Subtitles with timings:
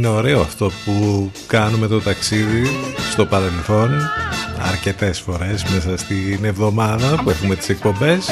[0.00, 2.62] Είναι ωραίο αυτό που κάνουμε το ταξίδι
[3.10, 3.90] στο παρελθόν.
[4.58, 8.28] Αρκετές φορές μέσα στην εβδομάδα που έχουμε τις εκπομπές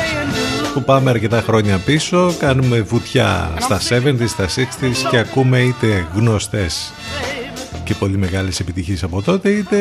[0.74, 6.92] που πάμε αρκετά χρόνια πίσω κάνουμε βουτιά στα 70s, στα 60s και ακούμε είτε γνωστές
[7.84, 9.78] και πολύ μεγάλες επιτυχίες από τότε είτε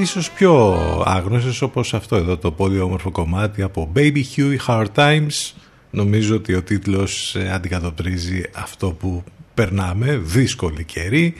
[0.00, 5.52] ίσως πιο άγνωστες όπως αυτό εδώ το πολύ όμορφο κομμάτι από Baby Huey Hard Times.
[5.90, 9.24] Νομίζω ότι ο τίτλος ε, αντικατοπτρίζει αυτό που
[9.58, 11.34] περνάμε, δύσκολη καιρή.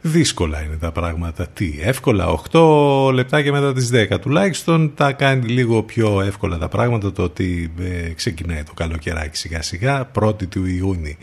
[0.00, 1.46] Δύσκολα είναι τα πράγματα.
[1.46, 6.68] Τι, εύκολα, 8 λεπτά και μετά τις 10 τουλάχιστον τα κάνει λίγο πιο εύκολα τα
[6.68, 11.16] πράγματα το ότι ε, ξεκινάει το καλοκαιράκι σιγά σιγά, 1η του Ιούνιου.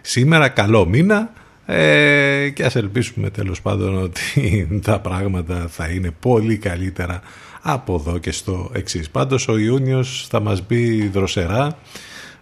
[0.00, 1.32] Σήμερα καλό μήνα
[1.66, 7.22] ε, και ας ελπίσουμε τέλος πάντων ότι τα πράγματα θα είναι πολύ καλύτερα
[7.62, 9.10] από εδώ και στο εξής.
[9.10, 11.78] Πάντως ο Ιούνιος θα μας μπει δροσερά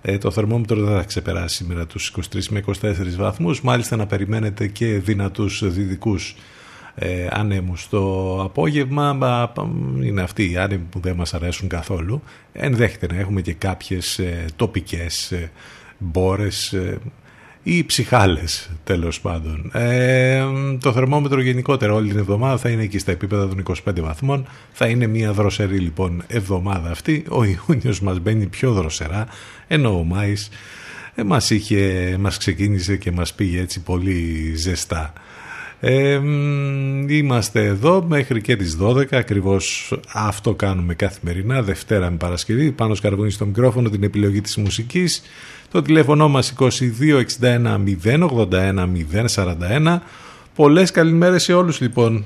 [0.02, 3.60] ε, το θερμόμετρο δεν θα ξεπεράσει σήμερα τους 23 με 24 βαθμούς.
[3.60, 6.36] Μάλιστα να περιμένετε και δυνατούς δυτικούς
[6.94, 9.18] ε, ανέμους το απόγευμα.
[10.02, 12.22] Είναι αυτοί οι άνεμοι που δεν μας αρέσουν καθόλου.
[12.52, 15.50] Ενδέχεται να έχουμε και κάποιες ε, τοπικές ε,
[15.98, 16.98] μπόρες ε,
[17.62, 19.70] ή ψυχάλες τέλος πάντων.
[19.72, 20.44] Ε,
[20.80, 24.46] το θερμόμετρο γενικότερα όλη την εβδομάδα θα είναι εκεί στα επίπεδα των 25 βαθμών.
[24.72, 27.24] Θα είναι μια δροσερή λοιπόν εβδομάδα αυτή.
[27.28, 29.26] Ο Ιούνιος μας μπαίνει πιο δροσερά
[29.66, 30.48] ενώ ο Μάης
[31.14, 35.12] ε, μας, είχε, μας ξεκίνησε και μας πήγε έτσι πολύ ζεστά.
[35.82, 36.20] Ε,
[37.08, 43.30] είμαστε εδώ μέχρι και τις 12 ακριβώς αυτό κάνουμε καθημερινά Δευτέρα με Παρασκευή πάνω σκαρβούνι
[43.30, 45.22] στο μικρόφωνο την επιλογή της μουσικής
[45.70, 48.86] το τηλέφωνο μας 2261 081
[49.36, 50.00] 041.
[50.54, 52.24] Πολλές καλημέρες σε όλους λοιπόν.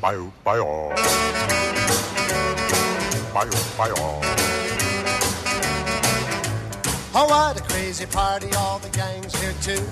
[7.16, 9.84] Oh, what a crazy party, all the gang's here too.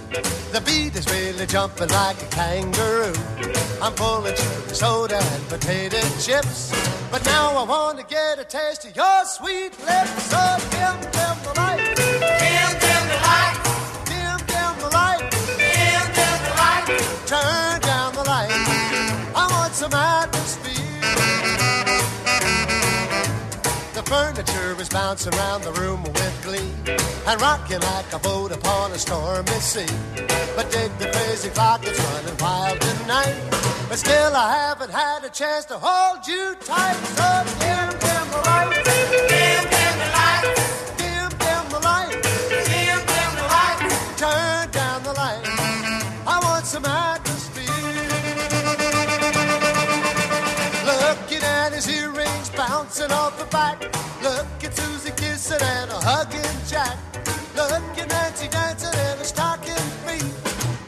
[0.54, 3.14] The beat is really jumping like a kangaroo.
[3.84, 6.58] I'm full of cherry soda and potato chips.
[7.12, 10.14] But now I want to get a taste of your sweet lips.
[10.32, 10.42] So
[10.74, 12.21] dim, dim the light.
[19.82, 21.00] Some atmosphere.
[23.94, 26.72] The furniture is bouncing around the room with glee
[27.26, 29.92] and rocking like a boat upon a stormy sea.
[30.54, 33.34] But dig the crazy clock, it's running wild tonight.
[33.88, 37.00] But still, I haven't had a chance to hold you tight.
[37.18, 37.28] So
[37.58, 39.31] dim, dim the light.
[53.52, 53.82] Back.
[54.22, 56.96] Look at Susie kissing and a hugging Jack.
[57.54, 60.24] Look at Nancy dancing in her stocking feet.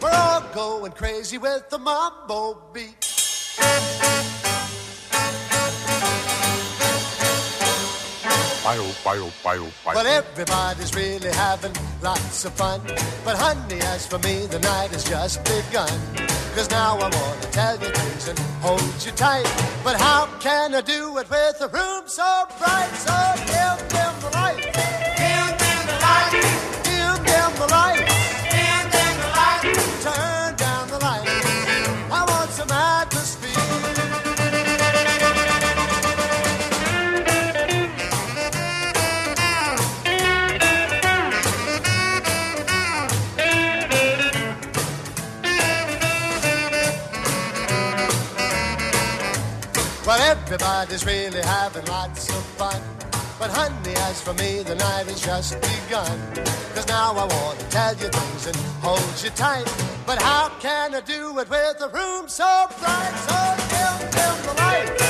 [0.01, 4.44] We're all going crazy with the mambo beat.
[8.65, 9.93] Bio, bio, bio, bio.
[9.93, 12.81] But everybody's really having lots of fun.
[13.23, 15.93] But honey, as for me, the night has just begun.
[16.55, 19.45] Cause now I wanna tell you things and hold you tight.
[19.85, 22.89] But how can I do it with a room so bright?
[22.97, 23.13] So
[23.53, 24.74] dim, dim the light.
[50.55, 52.81] Everybody's really having lots of fun.
[53.41, 56.17] But honey, as for me, the night has just begun.
[56.75, 59.65] Cause now I want to tell you things and hold you tight.
[60.07, 63.15] But how can I do it with a room so bright?
[63.27, 63.39] So
[63.73, 65.04] dim, dim the light.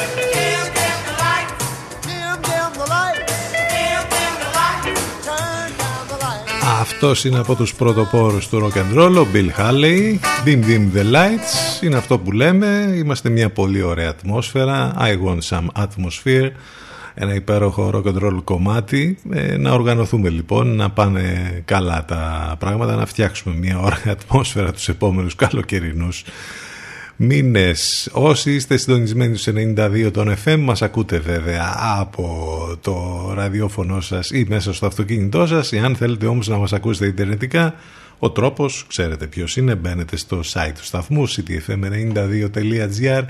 [6.84, 10.19] Αυτός είναι από τους πρωτοπόρους του rock and roll, ο Bill Haley.
[10.44, 11.82] Dim Dim the Lights.
[11.82, 12.94] Είναι αυτό που λέμε.
[12.96, 14.94] Είμαστε μια πολύ ωραία ατμόσφαιρα.
[14.98, 16.50] I want some atmosphere.
[17.14, 19.19] Ένα υπέροχο rock and roll κομμάτι.
[19.32, 24.88] Ε, να οργανωθούμε λοιπόν, να πάνε καλά τα πράγματα, να φτιάξουμε μια ωραία ατμόσφαιρα τους
[24.88, 26.25] επόμενους καλοκαιρινούς
[27.16, 28.08] μήνες.
[28.12, 34.46] Όσοι είστε συντονισμένοι στους 92 των FM μας ακούτε βέβαια από το ραδιόφωνο σας ή
[34.49, 35.72] μέσα στο αυτοκίνητό σας.
[35.72, 37.75] Εάν θέλετε όμως να μας ακούσετε ιντερνετικά,
[38.19, 39.75] ο τρόπος ξέρετε ποιος είναι.
[39.75, 43.22] Μπαίνετε στο site του σταθμού ctfm92.gr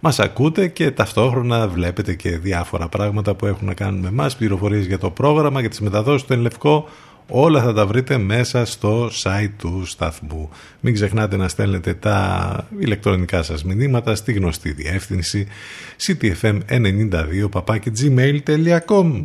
[0.00, 4.86] μας ακούτε και ταυτόχρονα βλέπετε και διάφορα πράγματα που έχουν να κάνουν με εμάς, πληροφορίες
[4.86, 6.88] για το πρόγραμμα, για τις μεταδόσεις του Ενλευκό,
[7.28, 10.48] όλα θα τα βρείτε μέσα στο site του σταθμού.
[10.80, 15.46] Μην ξεχνάτε να στέλνετε τα ηλεκτρονικά σας μηνύματα στη γνωστή διεύθυνση
[16.06, 17.48] ctfm92
[18.00, 19.22] gmail.com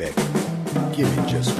[0.00, 0.16] back.
[0.96, 1.59] Give me just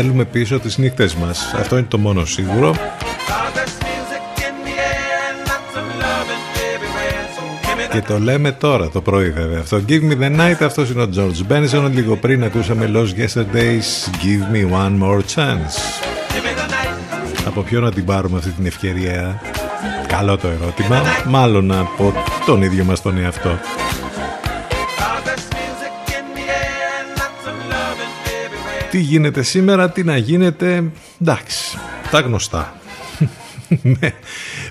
[0.00, 1.54] θέλουμε πίσω τις νύχτες μας.
[1.58, 2.74] Αυτό είναι το μόνο σίγουρο.
[7.92, 9.80] Και το λέμε τώρα το πρωί βέβαια αυτό.
[9.88, 11.90] Give me the night, αυτός είναι ο George Benson.
[11.92, 16.02] Λίγο πριν ακούσαμε Lost Yesterdays, Give me one more chance.
[17.46, 19.40] Από ποιον να την πάρουμε αυτή την ευκαιρία;
[20.06, 21.02] Καλό το ερώτημα.
[21.26, 22.12] Μάλλον από
[22.46, 23.58] τον ίδιο μας τον εαυτό.
[28.90, 30.84] Τι γίνεται σήμερα, τι να γίνεται,
[31.20, 31.78] εντάξει,
[32.10, 32.72] τα γνωστά.
[33.82, 34.12] Ναι,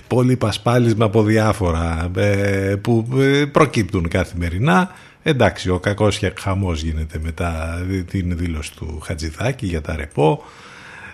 [0.07, 4.91] πολύ πασπάλισμα από διάφορα ε, που ε, προκύπτουν καθημερινά.
[5.23, 10.43] Εντάξει, ο κακός και χαμός γίνεται μετά την δήλωση του Χατζηδάκη για τα ρεπό.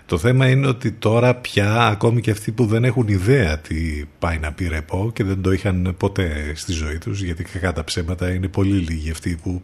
[0.06, 4.38] Το θέμα είναι ότι τώρα πια ακόμη και αυτοί που δεν έχουν ιδέα τι πάει
[4.38, 8.34] να πει ρεπό και δεν το είχαν ποτέ στη ζωή τους γιατί κακά τα ψέματα
[8.34, 9.62] είναι πολύ λίγοι αυτοί που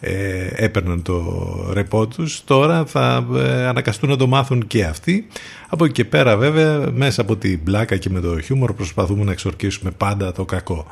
[0.00, 1.22] ε, έπαιρναν το
[1.72, 2.44] ρεπό τους.
[2.44, 5.26] Τώρα θα ε, ανακαστούν να το μάθουν και αυτοί.
[5.68, 9.32] Από εκεί και πέρα βέβαια μέσα από την πλάκα και με το χιούμορ προσπαθούμε να
[9.32, 10.86] εξορκίσουμε πάντα το κακό.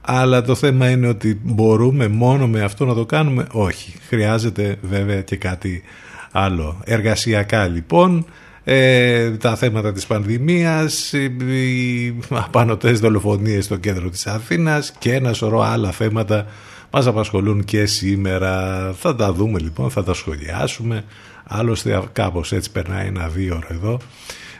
[0.00, 3.94] Αλλά το θέμα είναι ότι μπορούμε μόνο με αυτό να το κάνουμε; Όχι.
[4.08, 5.82] Χρειάζεται βέβαια και κάτι
[6.32, 6.80] άλλο.
[6.84, 8.26] Εργασιακά λοιπόν
[8.64, 15.60] ε, τα θέματα της πανδημίας, οι απανοτές δολοφονίες στο κέντρο της Αθήνας και ένα σωρό
[15.60, 16.46] άλλα θέματα
[16.90, 18.92] μας απασχολούν και σήμερα.
[18.98, 21.04] Θα τα δούμε λοιπόν, θα τα σχολιάσουμε.
[21.44, 23.98] Άλλωστε κάπως έτσι περνάει ένα δύο ώρα εδώ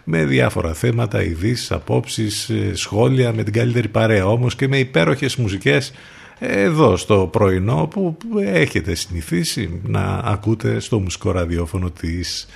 [0.04, 5.36] με διάφορα θέματα, ειδήσεις, απόψεις, ε, σχόλια με την καλύτερη παρέα όμως και με υπέροχες
[5.36, 5.92] μουσικές
[6.38, 12.46] εδώ στο πρωινό που έχετε συνηθίσει να ακούτε στο μουσικό ραδιόφωνο της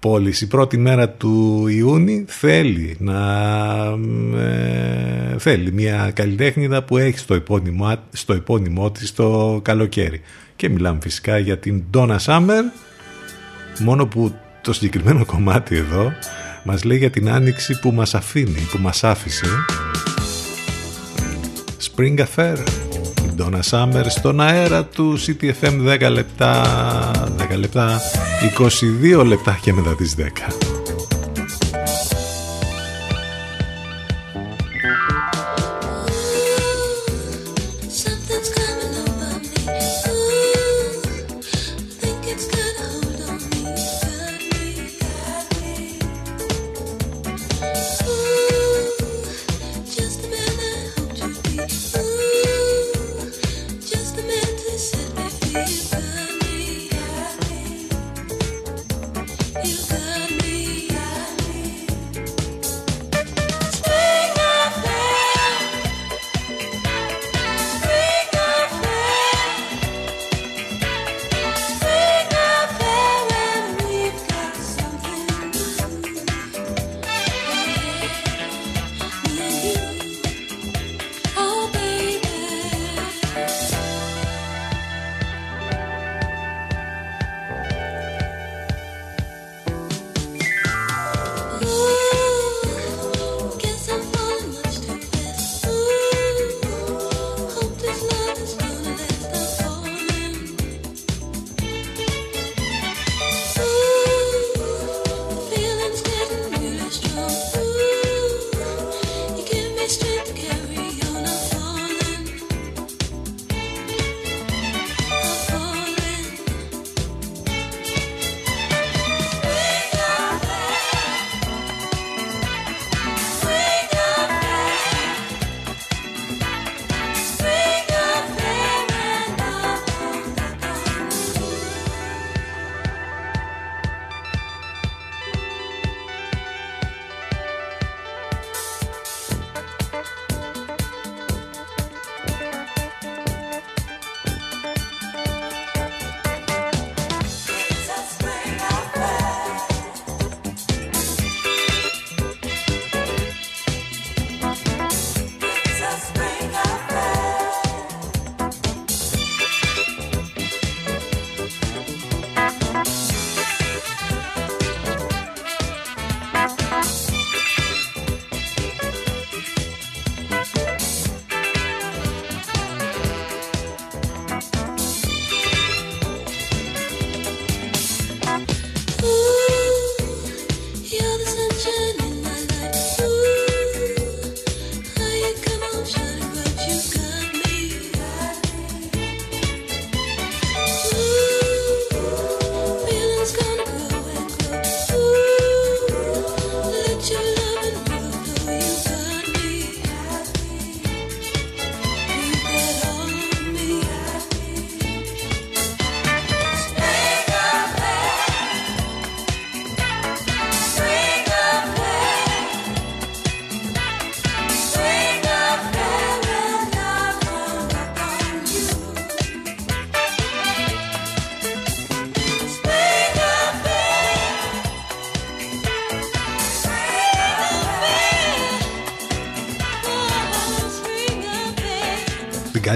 [0.00, 0.40] πόλης.
[0.40, 3.18] Η πρώτη μέρα του Ιούνιου θέλει να
[4.38, 10.20] ε, θέλει μια καλλιτέχνηδα που έχει στο επώνυμό, στο επώνυμό της το καλοκαίρι.
[10.56, 12.62] Και μιλάμε φυσικά για την Donna Summer,
[13.78, 16.12] μόνο που το συγκεκριμένο κομμάτι εδώ
[16.64, 19.46] μας λέει για την άνοιξη που μας αφήνει, που μας άφησε.
[21.80, 22.79] Spring Affair.
[23.40, 26.62] Donna Summer στον αέρα τους CTFM 10 λεπτά
[27.52, 28.00] 10 λεπτά
[29.18, 30.69] 22 λεπτά και μετά τις 10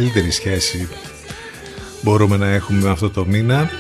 [0.04, 0.88] καλύτερη σχέση
[2.02, 3.70] μπορούμε να έχουμε αυτό το μήνα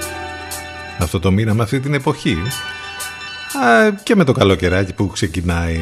[0.98, 2.36] αυτό το μήνα με αυτή την εποχή.
[4.02, 5.80] Και με το καλοκαιράκι που ξεκινάει.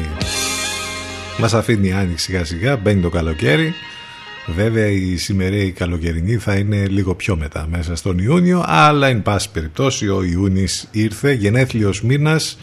[1.39, 3.73] Μας αφήνει η άνοιξη σιγά σιγά μπαίνει το καλοκαίρι.
[4.55, 9.51] Βέβαια η σημερινή καλοκαιρινή θα είναι λίγο πιο μετά μέσα στον Ιούνιο αλλά εν πάση
[9.51, 12.57] περιπτώσει ο Ιούνις ήρθε γενέθλιος μήνας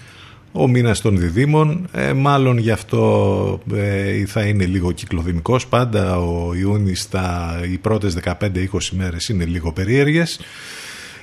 [0.52, 5.66] ο μήνας των διδήμων ε, μάλλον γι' αυτό ε, θα είναι λίγο κυκλοδημικός.
[5.66, 8.36] Πάντα ο Ιούνις τα, οι πρώτες 15-20
[8.90, 10.40] μέρες είναι λίγο περίεργες.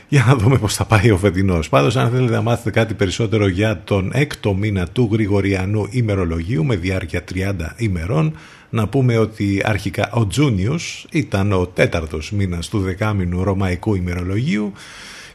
[0.10, 1.70] Για να δούμε πώς θα πάει ο φετινός.
[1.70, 6.76] Πάντως αν θέλετε να μάθετε κάτι περισσότερο για τον έκτο μήνα του Γρηγοριανού ημερολογίου με
[6.76, 8.34] διάρκεια 30 ημερών
[8.70, 14.74] να πούμε ότι αρχικά ο Τζούνιος ήταν ο τέταρτος μήνας του δεκάμινου ρωμαϊκού ημερολογίου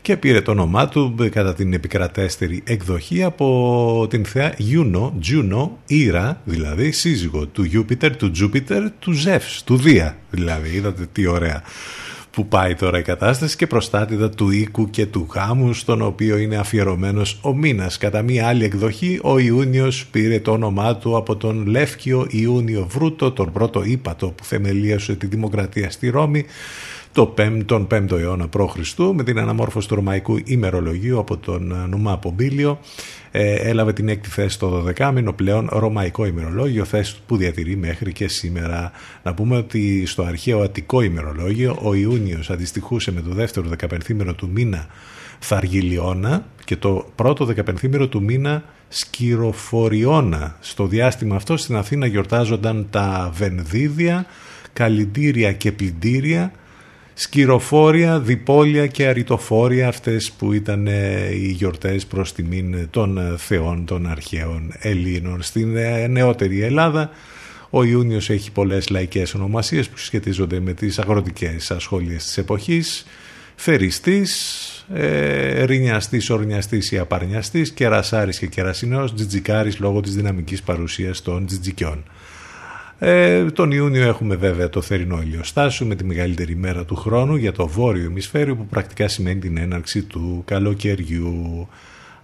[0.02, 6.40] και πήρε το όνομά του κατά την επικρατέστερη εκδοχή από την θεά Juno, Juno, Ήρα,
[6.44, 11.62] δηλαδή σύζυγο του Jupiter, του Jupiter, του Zeus, του Δία δηλαδή, είδατε τι ωραία
[12.32, 16.56] που πάει τώρα η κατάσταση και προστάτηδα του οίκου και του γάμου στον οποίο είναι
[16.56, 17.98] αφιερωμένος ο μήνας.
[17.98, 23.32] Κατά μία άλλη εκδοχή ο Ιούνιος πήρε το όνομά του από τον Λεύκιο Ιούνιο Βρούτο,
[23.32, 26.44] τον πρώτο ύπατο που θεμελίασε τη δημοκρατία στη Ρώμη
[27.12, 28.98] το 5, τον 5ο αιώνα π.Χ.
[29.14, 32.78] με την αναμόρφωση του ρωμαϊκού ημερολογίου από τον Νουμά Πομπίλιο
[33.30, 38.12] ε, έλαβε την έκτη θέση στο 12 μήνο πλέον ρωμαϊκό ημερολόγιο θέση που διατηρεί μέχρι
[38.12, 43.68] και σήμερα να πούμε ότι στο αρχαίο αττικό ημερολόγιο ο Ιούνιος αντιστοιχούσε με το δεύτερο
[43.68, 44.86] δεκαπενθήμερο του μήνα
[45.38, 50.56] Θαργιλιώνα και το πρώτο δεκαπενθήμερο του μήνα Σκυροφοριώνα.
[50.60, 54.26] Στο διάστημα αυτό στην Αθήνα γιορτάζονταν τα Βενδίδια,
[54.72, 56.52] Καλλιντήρια και Πλυντήρια
[57.22, 63.84] σκυροφόρια, διπόλια και αριτοφόρια αυτές που ήταν ε, οι γιορτές προς τιμήν των ε, θεών
[63.84, 65.42] των αρχαίων Ελλήνων.
[65.42, 67.10] Στην ε, νεότερη Ελλάδα
[67.70, 73.06] ο Ιούνιος έχει πολλές λαϊκές ονομασίες που σχετίζονται με τις αγροτικές ασχόλειες της εποχής.
[73.54, 81.46] Φεριστής, ε, ρινιαστής, ορνιαστής ή απαρνιαστής, κερασάρης και κερασινός, τζιτζικάρης λόγω της δυναμικής παρουσίας των
[81.46, 82.04] τζιτζικιών.
[83.04, 87.52] Ε, τον Ιούνιο έχουμε βέβαια το θερινό ηλιοστάσιο με τη μεγαλύτερη μέρα του χρόνου για
[87.52, 91.68] το βόρειο ημισφαίριο που πρακτικά σημαίνει την έναρξη του καλοκαιριού.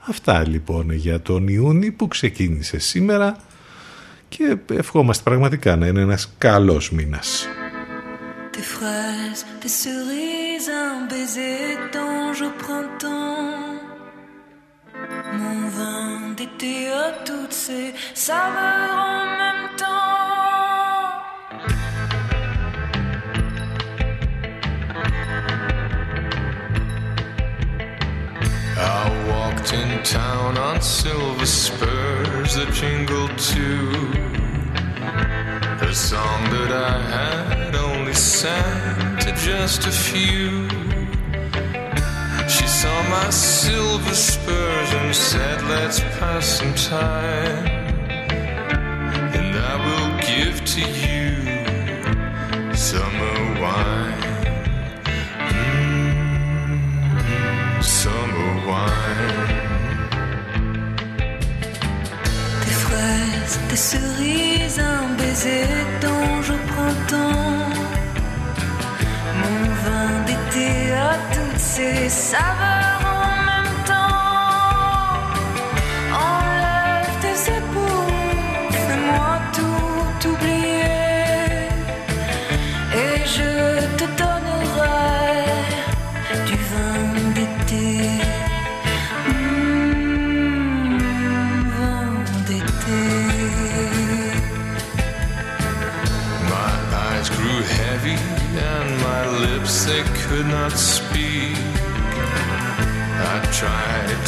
[0.08, 3.36] Αυτά λοιπόν για τον Ιούνιο που ξεκίνησε σήμερα
[4.28, 7.46] και ευχόμαστε πραγματικά να είναι ένας καλός μήνας.
[8.54, 11.60] Des fraises, des cerises, un baiser
[11.94, 13.48] d'ange printemps.
[15.40, 17.86] Mon vin d'été à toutes ces
[18.26, 19.77] saveurs en même temps.
[29.72, 33.90] In town on silver spurs that jingled too.
[35.78, 40.68] The song that I had only sang to just a few.
[42.48, 47.66] She saw my silver spurs and said, Let's pass some time.
[49.36, 51.28] And I will give to you
[52.74, 54.22] summer wine.
[57.10, 59.47] Mm, summer wine.
[63.70, 65.64] Des cerises, un baiser
[66.02, 67.70] d'ange au printemps.
[69.40, 72.97] Mon vin d'été à toutes ces saveurs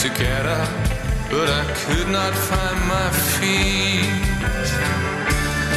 [0.01, 0.69] to get up,
[1.29, 4.09] but I could not find my feet.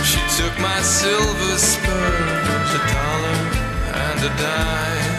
[0.10, 3.40] She took my silver spurs, a dollar
[4.06, 5.16] and a dime,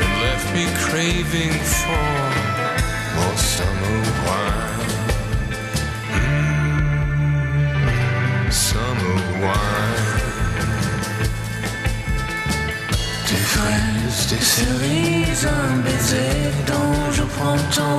[0.00, 2.06] and left me craving for
[3.16, 4.92] more summer wine.
[7.90, 10.14] Mm, summer wine.
[13.26, 17.98] Des fraises, des cerises, un baiser d'ange au printemps.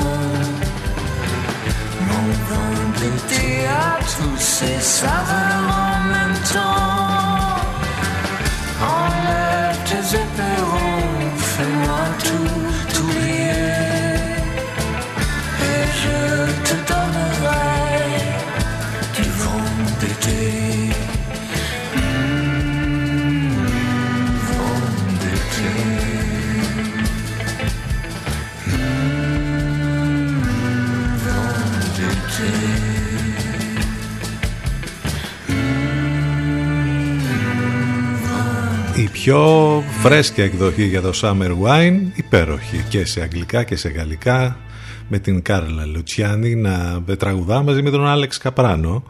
[2.07, 7.55] Mon vin d'été à tous ces saveurs en même temps.
[8.81, 12.64] Enlève tes éperons, fais-moi tout
[39.25, 44.57] πιο φρέσκια εκδοχή για το Summer Wine, υπέροχη και σε αγγλικά και σε γαλλικά,
[45.07, 49.03] με την Κάρλα Λουτσιάνη να τραγουδά μαζί με τον Άλεξ Καπράνο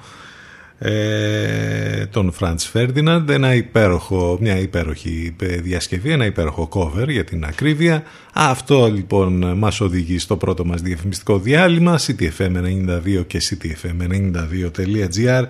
[0.80, 8.04] ε, τον Φραντς Φέρντιναντ ένα υπέροχο, μια υπέροχη διασκευή ένα υπέροχο cover για την ακρίβεια.
[8.34, 15.44] Αυτό λοιπόν μας οδηγεί στο πρώτο μας διαφημιστικό διάλειμμα ctfm92 και ctfm92.gr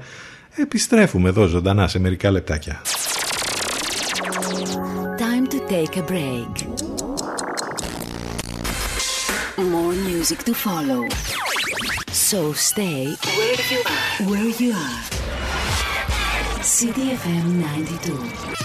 [0.62, 2.82] επιστρέφουμε εδώ ζωντανά σε μερικά λεπτάκια.
[2.84, 3.05] Time to
[5.68, 6.68] take a break.
[9.58, 11.08] More music to follow.
[12.12, 14.30] So stay where you are.
[14.30, 15.02] Where you are.
[16.62, 18.65] CDFM 92.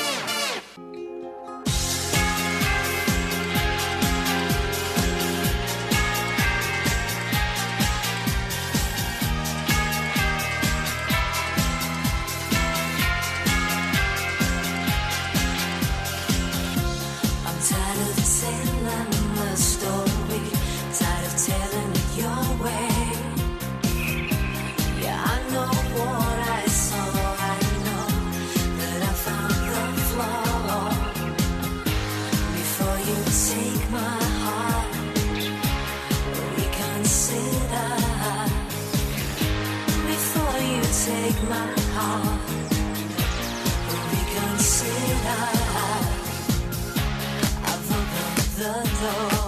[48.73, 49.40] 我走。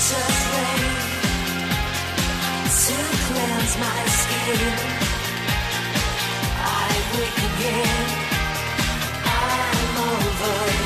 [0.00, 0.94] Rain
[2.82, 2.94] to
[3.26, 4.60] cleanse my skin.
[6.54, 8.06] I wake again.
[9.24, 10.77] I'm over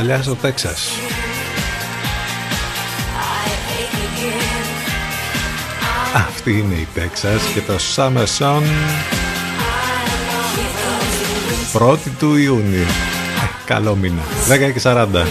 [0.00, 0.90] Παλιά στο Τέξας.
[3.18, 4.66] I ache again.
[6.14, 8.62] Αυτή είναι η Τέξας και το Summer Song
[11.72, 12.80] πρώτη του Ιούνιου.
[12.80, 12.86] Ε,
[13.64, 14.22] καλό μήνα.
[14.48, 15.26] 10 και 40.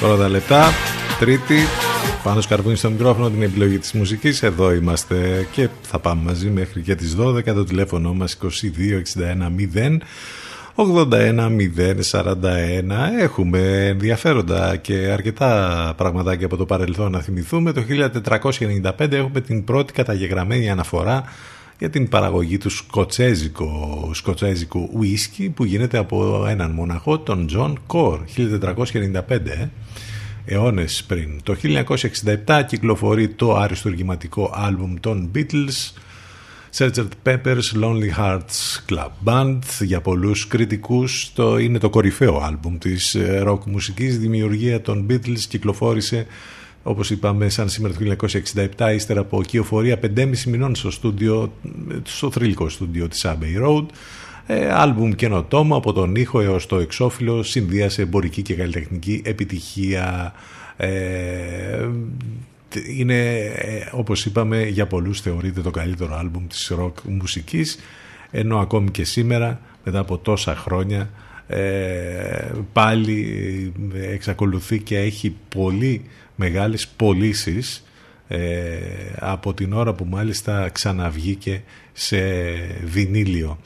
[0.00, 0.72] Πρώτα λεπτά.
[1.18, 1.56] Τρίτη
[2.22, 6.80] Πάνος Καρβούνης στο μικρόφωνο την επιλογή της μουσικής Εδώ είμαστε και θα πάμε μαζί μέχρι
[6.80, 8.48] και τις 12 Το τηλέφωνο μας 2261
[10.76, 11.48] 0 81
[12.10, 12.42] 041
[13.18, 17.72] Έχουμε ενδιαφέροντα και αρκετά πραγματάκια από το παρελθόν να θυμηθούμε.
[17.72, 17.82] Το
[18.28, 21.24] 1495 έχουμε την πρώτη καταγεγραμμένη αναφορά
[21.78, 28.20] για την παραγωγή του σκοτσέζικο, σκοτσέζικου ουίσκι που γίνεται από έναν μοναχό, τον Τζον Κορ,
[28.36, 29.70] 1495
[30.44, 31.40] αιώνες πριν.
[31.42, 31.56] Το
[32.46, 35.92] 1967 κυκλοφορεί το αριστουργηματικό άλμπουμ των Beatles
[36.78, 37.08] Sgt.
[37.26, 39.58] Pepper's Lonely Hearts Club Band.
[39.80, 44.18] Για πολλούς κριτικούς το είναι το κορυφαίο άλμπουμ της rock μουσικής.
[44.18, 46.26] Δημιουργία των Beatles κυκλοφόρησε
[46.82, 48.16] όπως είπαμε σαν σήμερα το
[48.76, 51.52] 1967 ύστερα από κυοφορία 5,5 μηνών στο, στούντιο,
[52.02, 53.86] στο θρηλυκό στούντιο της Abbey Road.
[54.46, 60.32] Ε, άλμπουμ καινοτόμο από τον ήχο έως το εξώφυλλο συνδύασε εμπορική και καλλιτεχνική επιτυχία.
[60.76, 61.88] Ε,
[62.96, 67.78] είναι ε, όπως είπαμε για πολλούς θεωρείται το καλύτερο άλμπουμ της rock μουσικής
[68.30, 71.10] ενώ ακόμη και σήμερα μετά από τόσα χρόνια
[71.46, 76.04] ε, πάλι εξακολουθεί και έχει πολύ
[76.36, 77.84] μεγάλες πωλήσεις
[78.28, 78.78] ε,
[79.18, 81.62] από την ώρα που μάλιστα ξαναβγήκε
[81.92, 82.18] σε
[82.84, 83.58] βινίλιο.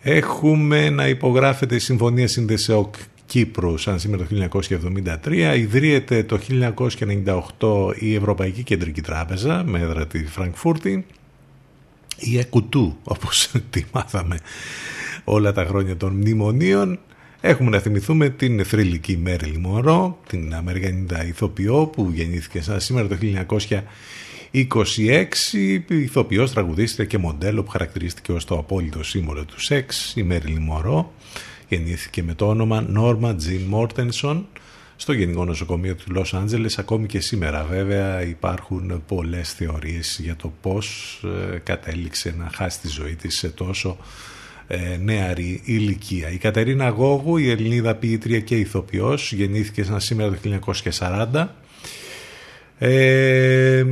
[0.00, 2.94] Έχουμε να υπογράφεται η Συμφωνία Συνδεσεοκ
[3.28, 4.60] Κύπρου σαν σήμερα το
[5.24, 5.56] 1973.
[5.56, 6.38] Ιδρύεται το
[7.58, 11.06] 1998 η Ευρωπαϊκή Κεντρική Τράπεζα με έδρα τη Φραγκφούρτη.
[12.16, 14.38] Η ΕΚΟΥΤΟΥ όπως τη μάθαμε
[15.24, 16.98] όλα τα χρόνια των μνημονίων.
[17.40, 23.16] Έχουμε να θυμηθούμε την θρηλυκή Μέριλ Μωρό, την Αμερικανίδα ηθοποιό που γεννήθηκε σαν σήμερα το
[24.52, 25.24] 1926,
[25.88, 31.12] ηθοποιός, τραγουδίστρια και μοντέλο που χαρακτηρίστηκε ως το απόλυτο σύμβολο του σεξ, η Μέριλ Μωρό.
[31.68, 34.46] Γεννήθηκε με το όνομα Νόρμα Τζιν Μόρτενσον
[34.96, 36.78] στο Γενικό Νοσοκομείο του Λος Άντζελες.
[36.78, 41.18] Ακόμη και σήμερα βέβαια υπάρχουν πολλές θεωρίες για το πώς
[41.52, 43.96] ε, κατέληξε να χάσει τη ζωή της σε τόσο
[44.66, 46.30] ε, νεαρή ηλικία.
[46.30, 50.70] Η Κατερίνα Γόγου, η Ελληνίδα ποιήτρια και ηθοποιός, γεννήθηκε σαν σήμερα το
[51.32, 51.46] 1940.
[52.78, 53.84] Ε,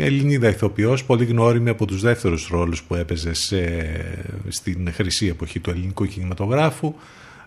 [0.00, 3.32] Ελληνίδα ηθοποιός, πολύ γνώριμη από τους δεύτερους ρόλους που έπαιζε
[4.48, 6.94] στην χρυσή εποχή του ελληνικού κινηματογράφου.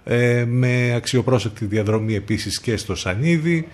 [0.03, 3.67] Ε, με αξιοπρόσεκτη διαδρομή επίσης και στο Σανίδι.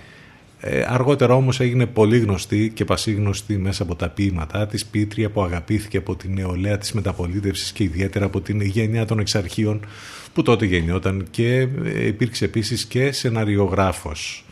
[0.60, 4.86] Ε, αργότερα όμως έγινε πολύ γνωστή και πασίγνωστη μέσα από τα ποίηματά της.
[4.86, 9.86] Πίτρια που αγαπήθηκε από την νεολαία της μεταπολίτευσης και ιδιαίτερα από την γενιά των εξαρχείων
[10.34, 11.67] που τότε γεννιόταν και
[12.06, 14.47] υπήρξε επίσης και σεναριογράφος.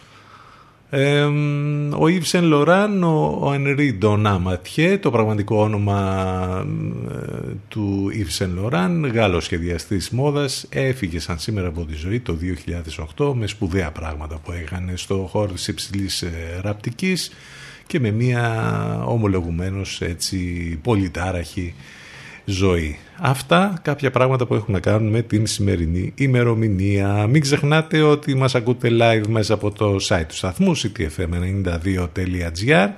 [0.98, 1.24] Ε,
[1.98, 6.66] ο Ιβ Λοράν, ο Ενρί Ντονά Ματιέ, το πραγματικό όνομα
[7.12, 12.38] ε, του Ιβ Λοράν, Γάλλος σχεδιαστής μόδας, έφυγε σαν σήμερα από τη ζωή το
[13.18, 17.32] 2008 με σπουδαία πράγματα που έκανε στο χώρο της υψηλής ε, ραπτικής
[17.88, 20.38] και με μια ομολογουμένως έτσι
[20.82, 21.74] πολυτάραχη
[22.46, 23.00] ζωή.
[23.20, 27.28] Αυτά κάποια πράγματα που έχουν να κάνουν με την σημερινή ημερομηνία.
[27.28, 32.90] Μην ξεχνάτε ότι μας ακούτε live μέσα από το site του σταθμού ctfm92.gr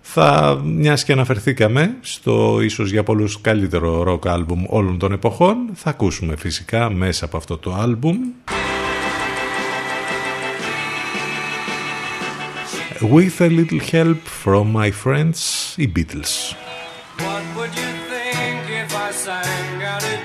[0.00, 5.90] θα, μιας και αναφερθήκαμε στο ίσως για πολλούς καλύτερο rock album όλων των εποχών θα
[5.90, 8.14] ακούσουμε φυσικά μέσα από αυτό το album
[13.02, 15.38] With a little help from my friends,
[15.76, 16.54] οι Beatles.
[17.18, 17.99] sang out a
[19.20, 20.19] sang out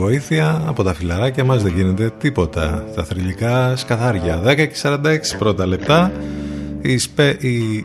[0.00, 2.84] βοήθεια από τα φιλαράκια μας δεν γίνεται τίποτα.
[2.94, 4.42] Τα θρηλυκά σκαθάρια.
[4.46, 4.98] 10 και 46
[5.38, 6.12] πρώτα λεπτά.
[6.80, 7.84] Η, σπε, η...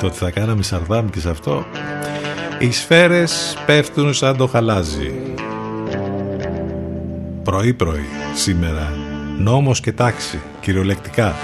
[0.00, 1.66] Το ότι θα κάναμε σαρδάμ και σε αυτό.
[2.58, 5.14] Οι σφαίρες πέφτουν σαν το χαλάζι.
[7.42, 8.92] Πρωί-πρωί σήμερα.
[9.38, 10.40] Νόμος και τάξη.
[10.60, 11.34] Κυριολεκτικά.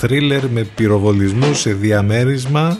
[0.00, 2.78] Θρίλερ με πυροβολισμού σε διαμέρισμα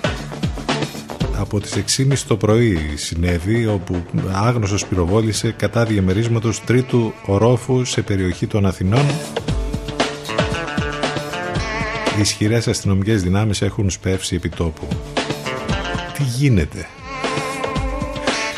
[1.56, 8.46] από τις 6.30 το πρωί συνέβη όπου άγνωστος πυροβόλησε κατά διαμερίσματος τρίτου ορόφου σε περιοχή
[8.46, 9.06] των Αθηνών
[12.16, 14.88] οι ισχυρές αστυνομικές δυνάμεις έχουν σπεύσει επί τόπου.
[16.16, 16.86] Τι γίνεται;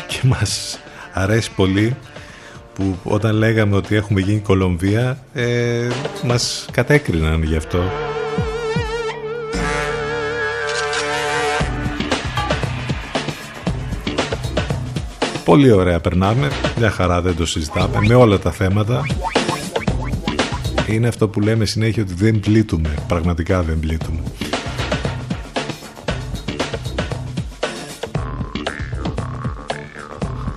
[0.07, 0.79] Και μας
[1.13, 1.95] αρέσει πολύ
[2.73, 5.87] που όταν λέγαμε ότι έχουμε γίνει Κολομβία ε,
[6.23, 8.06] μας κατέκριναν γι' αυτό.
[15.47, 19.05] Πολύ ωραία περνάμε, μια χαρά δεν το συζητάμε με όλα τα θέματα.
[20.89, 24.19] Είναι αυτό που λέμε συνέχεια ότι δεν πλήττουμε, πραγματικά δεν πλήττουμε.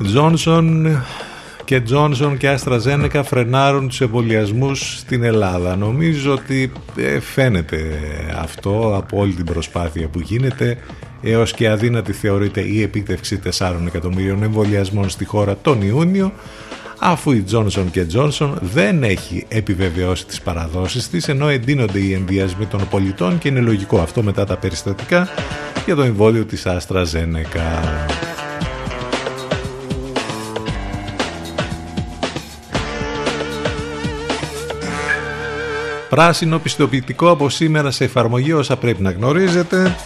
[0.05, 0.86] Τζόνσον
[1.70, 5.76] και Τζόνσον και Αστραζένεκα φρενάρουν τους εμβολιασμούς στην Ελλάδα.
[5.76, 8.00] Νομίζω ότι ε, φαίνεται
[8.40, 10.78] αυτό από όλη την προσπάθεια που γίνεται
[11.22, 16.32] έως και αδύνατη θεωρείται η επίτευξη 4 εκατομμύριων εμβολιασμών στη χώρα τον Ιούνιο
[16.98, 22.66] αφού η Johnson και Johnson δεν έχει επιβεβαιώσει τις παραδόσεις της ενώ εντείνονται οι ενδιασμοί
[22.66, 25.28] των πολιτών και είναι λογικό αυτό μετά τα περιστατικά
[25.84, 27.04] για το εμβόλιο της Άστρα
[36.11, 39.96] Πράσινο πιστοποιητικό από σήμερα σε εφαρμογή όσα πρέπει να γνωρίζετε.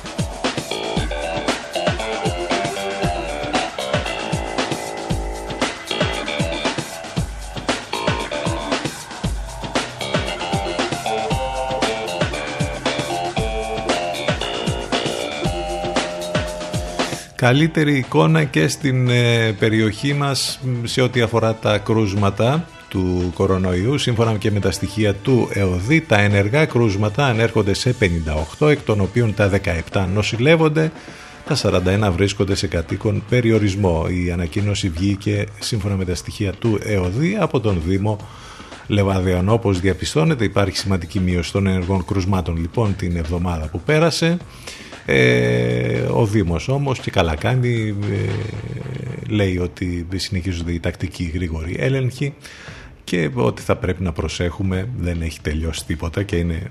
[17.35, 24.37] Καλύτερη εικόνα και στην ε, περιοχή μας σε ό,τι αφορά τα κρούσματα του κορονοϊού σύμφωνα
[24.37, 27.95] και με τα στοιχεία του ΕΟΔΗ τα ενεργά κρούσματα ανέρχονται σε
[28.59, 29.51] 58 εκ των οποίων τα
[29.93, 30.93] 17 νοσηλεύονται
[31.47, 31.57] τα
[32.09, 34.07] 41 βρίσκονται σε κατοίκον περιορισμό.
[34.25, 38.19] Η ανακοίνωση βγήκε σύμφωνα με τα στοιχεία του ΕΟΔΗ από τον Δήμο
[38.87, 39.53] Λεβαδιανό.
[39.53, 44.37] Όπως διαπιστώνεται υπάρχει σημαντική μείωση των ενεργών κρουσμάτων λοιπόν την εβδομάδα που πέρασε.
[45.07, 48.33] Ε, ο Δήμος όμως και καλά κάνει ε,
[49.29, 52.35] λέει ότι συνεχίζονται οι τακτικοί γρήγοροι έλεγχοι
[53.05, 56.71] και ότι θα πρέπει να προσέχουμε δεν έχει τελειώσει τίποτα και είναι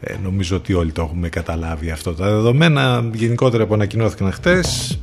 [0.00, 2.14] ε, νομίζω ότι όλοι το έχουμε καταλάβει αυτό.
[2.14, 4.98] Τα δεδομένα γενικότερα που ανακοινώθηκαν χτες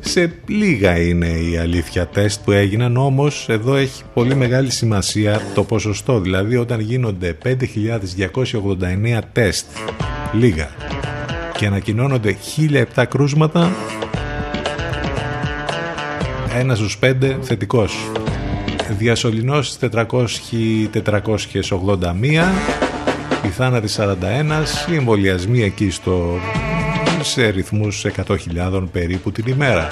[0.00, 5.64] σε λίγα είναι η αλήθεια τεστ που έγιναν όμως εδώ έχει πολύ μεγάλη σημασία το
[5.64, 6.20] ποσοστό.
[6.20, 7.54] Δηλαδή όταν γίνονται 5.289
[9.32, 9.66] τεστ
[10.32, 10.68] λίγα
[11.58, 12.36] και ανακοινώνονται
[12.94, 13.72] 1.007 κρούσματα
[16.54, 18.10] ένας στους 5 θετικός
[18.88, 19.92] διασωληνώσεις 481
[23.44, 24.12] οι θάνατοι 41
[24.90, 26.38] οι εμβολιασμοί εκεί στο
[27.22, 29.88] σε ρυθμούς 100.000 περίπου την ημέρα.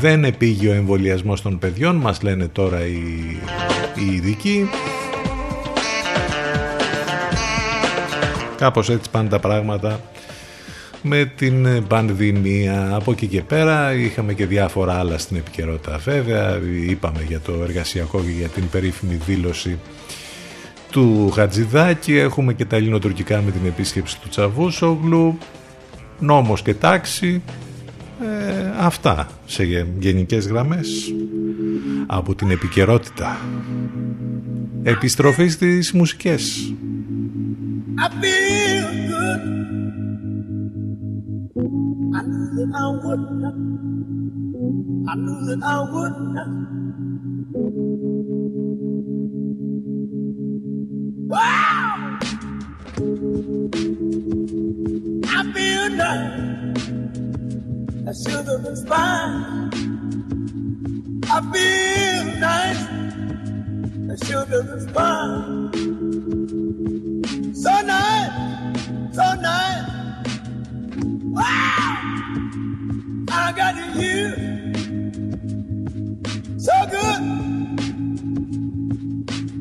[0.00, 3.38] Δεν επήγει ο εμβολιασμός των παιδιών μας λένε τώρα οι,
[3.94, 4.68] οι ειδικοί.
[8.56, 10.00] Κάπως έτσι πάνε τα πράγματα
[11.06, 12.94] με την πανδημία.
[12.94, 16.60] Από εκεί και πέρα είχαμε και διάφορα άλλα στην επικαιρότητα βέβαια.
[16.88, 19.78] Είπαμε για το εργασιακό και για την περίφημη δήλωση
[20.90, 22.16] του Χατζηδάκη.
[22.16, 25.38] Έχουμε και τα ελληνοτουρκικά με την επίσκεψη του Τσαβούσογλου.
[26.18, 27.42] Νόμος και τάξη.
[28.20, 31.14] Ε, αυτά σε γενικές γραμμές
[32.06, 33.40] από την επικαιρότητα.
[34.82, 36.74] Επιστροφή στις μουσικές.
[37.96, 39.63] I feel good.
[42.16, 43.54] I knew that I would not.
[45.10, 46.48] I knew that I would not.
[51.26, 52.18] Wow!
[55.26, 56.88] I feel nice.
[58.06, 59.70] I should have been fine.
[61.28, 62.82] I feel nice.
[64.08, 65.72] I should have been fine.
[67.54, 68.32] So nice,
[69.12, 69.90] so nice.
[71.34, 72.03] Wow!
[73.36, 74.20] I got you
[76.56, 77.22] so good,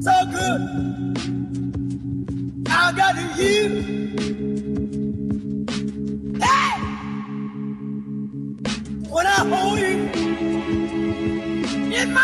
[0.03, 0.61] so good.
[2.69, 3.63] I got you.
[6.39, 6.73] Hey,
[9.09, 9.93] when I hold you
[11.99, 12.21] in my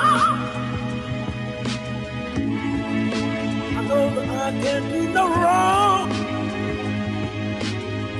[0.00, 0.52] arms,
[3.60, 6.21] I know that I can't do no wrong.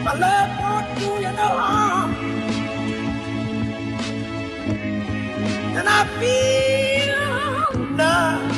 [0.04, 2.14] my love won't do you no harm.
[5.60, 8.52] And I feel love.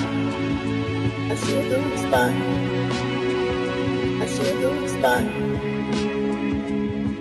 [1.17, 2.31] I see the star.
[4.23, 5.23] I see the star.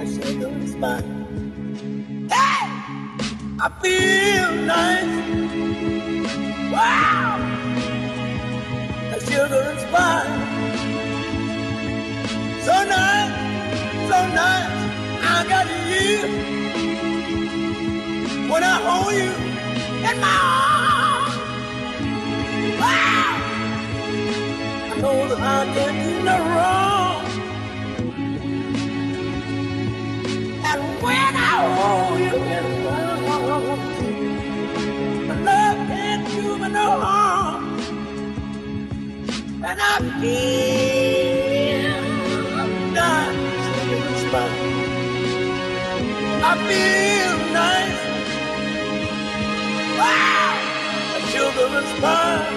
[0.02, 1.02] I see the star.
[2.34, 2.64] Hey,
[3.60, 5.42] I feel nice.
[6.72, 7.65] Wow.
[9.32, 10.28] And spice.
[12.66, 13.34] So nice,
[14.10, 14.72] so nice.
[15.24, 16.18] I got you
[18.52, 19.32] when I hold you
[20.10, 21.36] in my arms.
[22.80, 23.36] Wow!
[24.92, 27.26] I know that I can't do no wrong.
[30.70, 32.25] And when I hold you
[39.68, 41.98] And I feel
[42.94, 43.46] nice
[44.32, 44.52] the.
[46.44, 48.02] I feel nice.
[49.98, 50.02] Ah!
[50.02, 51.18] Wow!
[51.18, 52.52] A sugar and spice.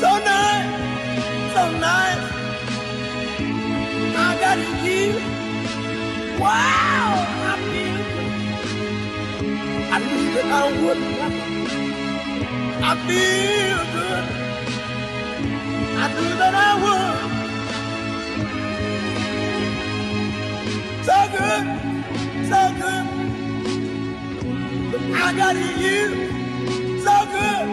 [0.00, 0.72] So nice,
[1.54, 2.24] so nice.
[4.16, 5.06] I got you.
[6.42, 7.08] Wow!
[7.46, 8.32] I feel good.
[9.92, 11.16] I knew that I wouldn't.
[12.82, 14.35] I feel good.
[16.02, 17.16] I knew that I would.
[21.08, 21.64] So good,
[22.50, 23.06] so good.
[25.24, 26.02] I got you.
[27.06, 27.66] So good,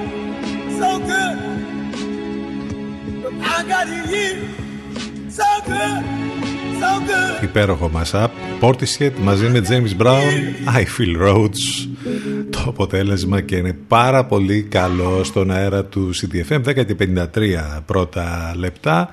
[0.79, 1.37] so good.
[3.55, 4.31] I got you.
[5.37, 6.01] So good,
[6.81, 7.43] so good.
[7.43, 8.29] Υπέροχο mashup.
[8.61, 10.31] Portishead μαζί με James Brown,
[10.79, 11.63] I Feel Roads.
[12.63, 16.61] Το αποτέλεσμα και είναι πάρα πολύ καλό στον αέρα του CDFM.
[16.65, 19.09] 10 και 53 πρώτα λεπτά.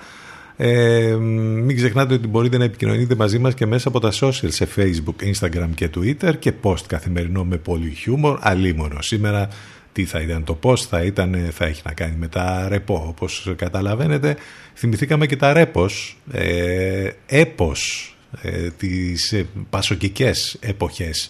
[0.57, 1.17] Ε,
[1.65, 5.33] μην ξεχνάτε ότι μπορείτε να επικοινωνείτε μαζί μας και μέσα από τα social σε Facebook,
[5.33, 9.03] Instagram και Twitter και post καθημερινό με πολύ χιούμορ, αλίμονο.
[9.03, 9.49] Σήμερα
[9.93, 13.53] τι θα ήταν το post, θα, ήταν, θα έχει να κάνει με τα ρεπό όπως
[13.57, 14.37] καταλαβαίνετε.
[14.75, 21.29] Θυμηθήκαμε και τα ρέπος, ε, έπος, ε, τις ε, πασοκικές εποχές.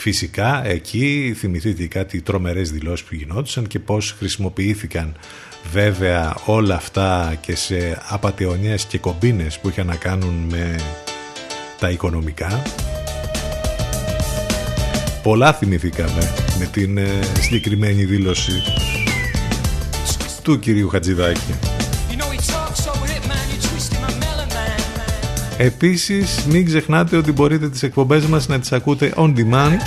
[0.00, 5.16] Φυσικά εκεί θυμηθείτε κάτι τρομερές δηλώσεις που γινόντουσαν και πώς χρησιμοποιήθηκαν
[5.72, 10.76] βέβαια όλα αυτά και σε απαταιωνιές και κομπίνες που είχαν να κάνουν με
[11.78, 12.62] τα οικονομικά.
[15.22, 17.08] Πολλά θυμηθήκαμε με την ε,
[17.40, 18.62] συγκεκριμένη δήλωση
[20.42, 21.77] του κυρίου Χατζηδάκη.
[25.60, 29.78] Επίσης μην ξεχνάτε ότι μπορείτε τις εκπομπές μας να τις ακούτε on demand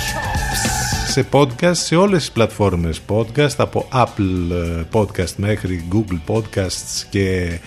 [1.08, 7.58] σε podcast σε όλες τις πλατφόρμες podcast από Apple ε, Podcast μέχρι Google Podcasts και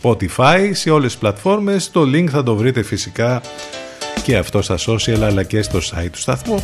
[0.00, 1.90] Spotify σε όλες τις πλατφόρμες.
[1.90, 3.40] Το link θα το βρείτε φυσικά
[4.22, 6.62] και αυτό στα social αλλά και στο site του σταθμού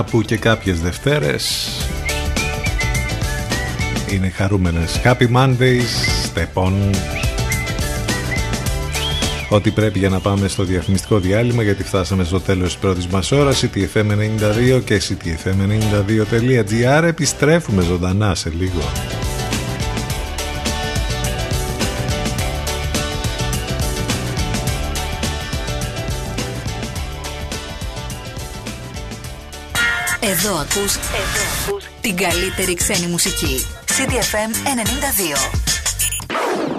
[0.00, 1.68] Να που και κάποιες Δευτέρες
[4.12, 5.00] είναι χαρούμενες.
[5.04, 5.88] Happy Mondays,
[6.24, 6.74] στεπών.
[9.48, 13.32] Ό,τι πρέπει για να πάμε στο διαφημιστικό διάλειμμα γιατί φτάσαμε στο τέλος της πρώτης μας
[13.32, 18.82] ώρας CTFM92 και CTFM92.gr επιστρέφουμε ζωντανά σε λίγο.
[30.44, 33.66] Εδώ ακούς, εδώ ακούς την καλύτερη ξένη μουσική.
[33.86, 35.50] CDFM 92.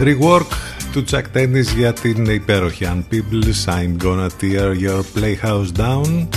[0.00, 0.46] Rework
[0.92, 6.28] του Chuck Tennis για την υπέροχη Ann Peebles I'm gonna tear your playhouse down.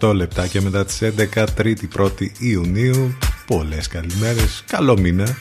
[0.00, 1.02] 8 λεπτάκια μετά τις
[1.34, 3.16] 11 Τρίτη 1η Ιουνίου.
[3.46, 5.36] Πολλές καλημέρες, καλό μήνα.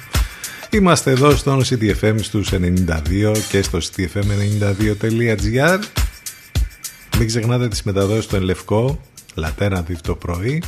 [0.69, 5.79] Είμαστε εδώ στο CTFM στους 92 και στο ctfm92.gr
[7.17, 9.01] Μην ξεχνάτε τις μεταδόσεις στο Ελευκό
[9.33, 10.63] Λατέρα το πρωί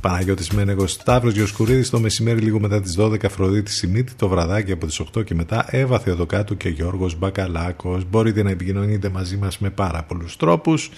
[0.00, 4.86] Παναγιώτης Μένεγος, Σταύρος Γιοσκουρίδης το μεσημέρι λίγο μετά τις 12 Αφροδίτη Σιμίτη το βραδάκι από
[4.86, 8.04] τις 8 και μετά Εύα Θεοδοκάτου και Γιώργος Μπακαλάκος.
[8.10, 10.90] Μπορείτε να επικοινωνείτε μαζί μας με πάρα πολλούς τρόπους.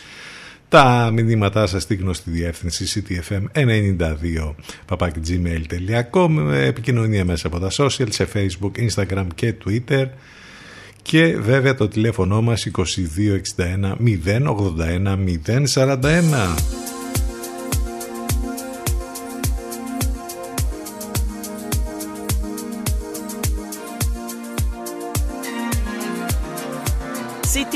[0.69, 4.55] Τα μηνύματά σας στη γνωστή διεύθυνση ctfm92
[4.89, 10.07] papakgmail.com επικοινωνία μέσα από τα social σε facebook, instagram και twitter.
[11.03, 13.97] Και βέβαια το τηλέφωνο μας 2261
[14.87, 15.17] 081
[15.75, 16.90] 041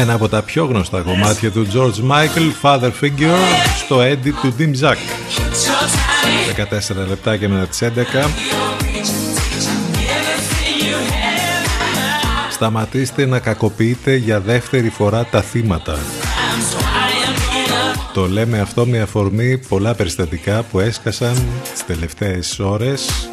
[0.00, 3.38] Ένα από τα πιο γνωστά κομμάτια του George Michael, Father Figure,
[3.84, 4.96] στο Eddie του Dim Jack.
[6.94, 8.28] 14 λεπτά και μετά τις 11.
[12.50, 15.98] Σταματήστε να κακοποιείτε για δεύτερη φορά τα θύματα.
[18.14, 21.34] Το λέμε αυτό με αφορμή πολλά περιστατικά που έσκασαν
[21.72, 23.30] τις τελευταίες ώρες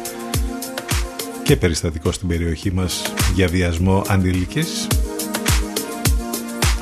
[1.42, 3.02] και περιστατικό στην περιοχή μας
[3.34, 4.86] για βιασμό αντιλικής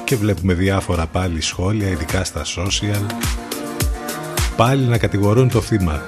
[0.06, 3.06] και βλέπουμε διάφορα πάλι σχόλια, ειδικά στα social
[4.56, 6.04] πάλι να κατηγορούν το θύμα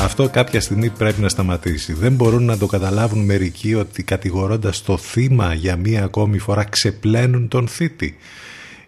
[0.00, 1.92] αυτό κάποια στιγμή πρέπει να σταματήσει.
[1.92, 7.48] Δεν μπορούν να το καταλάβουν μερικοί ότι κατηγορώντας το θύμα για μία ακόμη φορά ξεπλένουν
[7.48, 8.16] τον θήτη.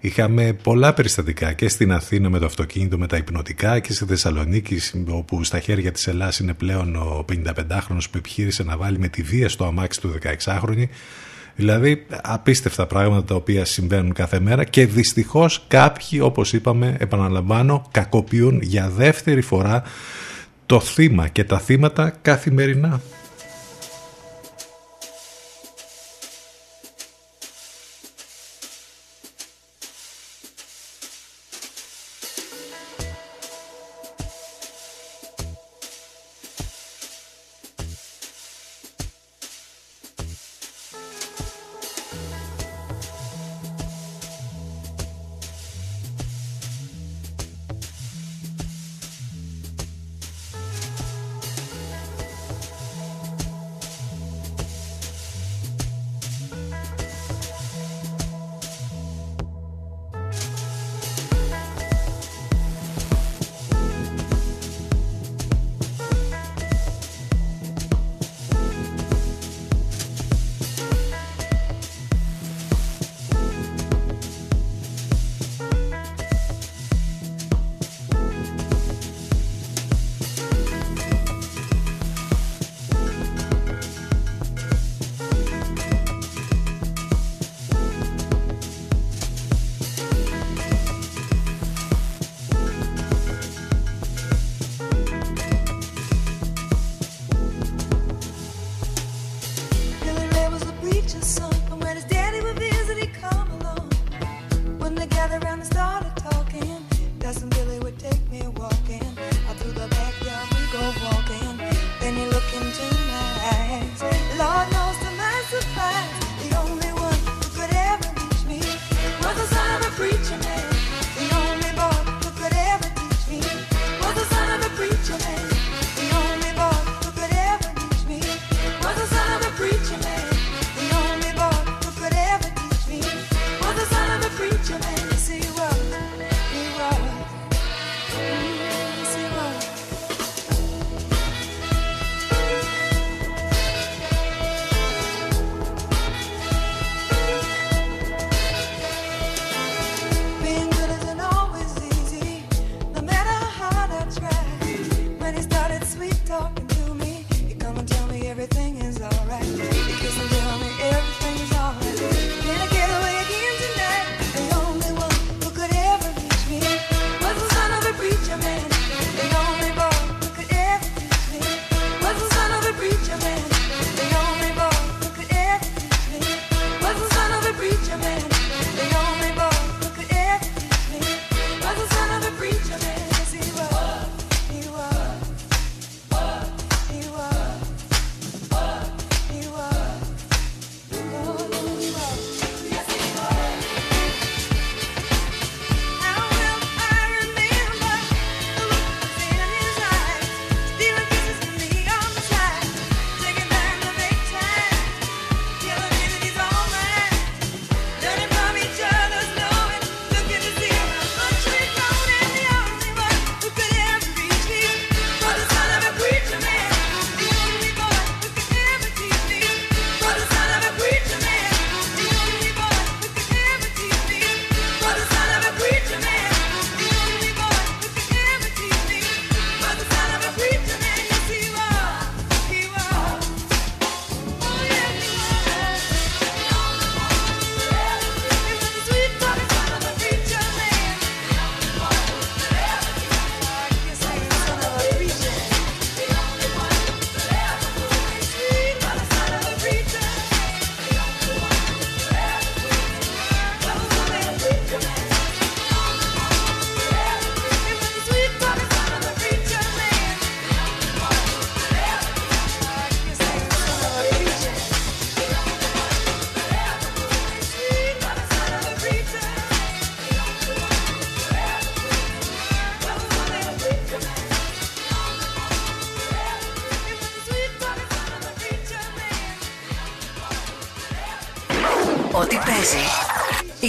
[0.01, 4.81] Είχαμε πολλά περιστατικά και στην Αθήνα με το αυτοκίνητο με τα υπνοτικά και στη Θεσσαλονίκη
[5.09, 9.23] όπου στα χέρια της Ελλάς είναι πλέον ο 55χρονος που επιχείρησε να βάλει με τη
[9.23, 10.85] βία στο αμάξι του 16χρονη.
[11.59, 18.61] Δηλαδή απίστευτα πράγματα τα οποία συμβαίνουν κάθε μέρα και δυστυχώς κάποιοι όπως είπαμε επαναλαμβάνω κακοποιούν
[18.63, 19.83] για δεύτερη φορά
[20.67, 23.01] το θύμα και τα θύματα καθημερινά.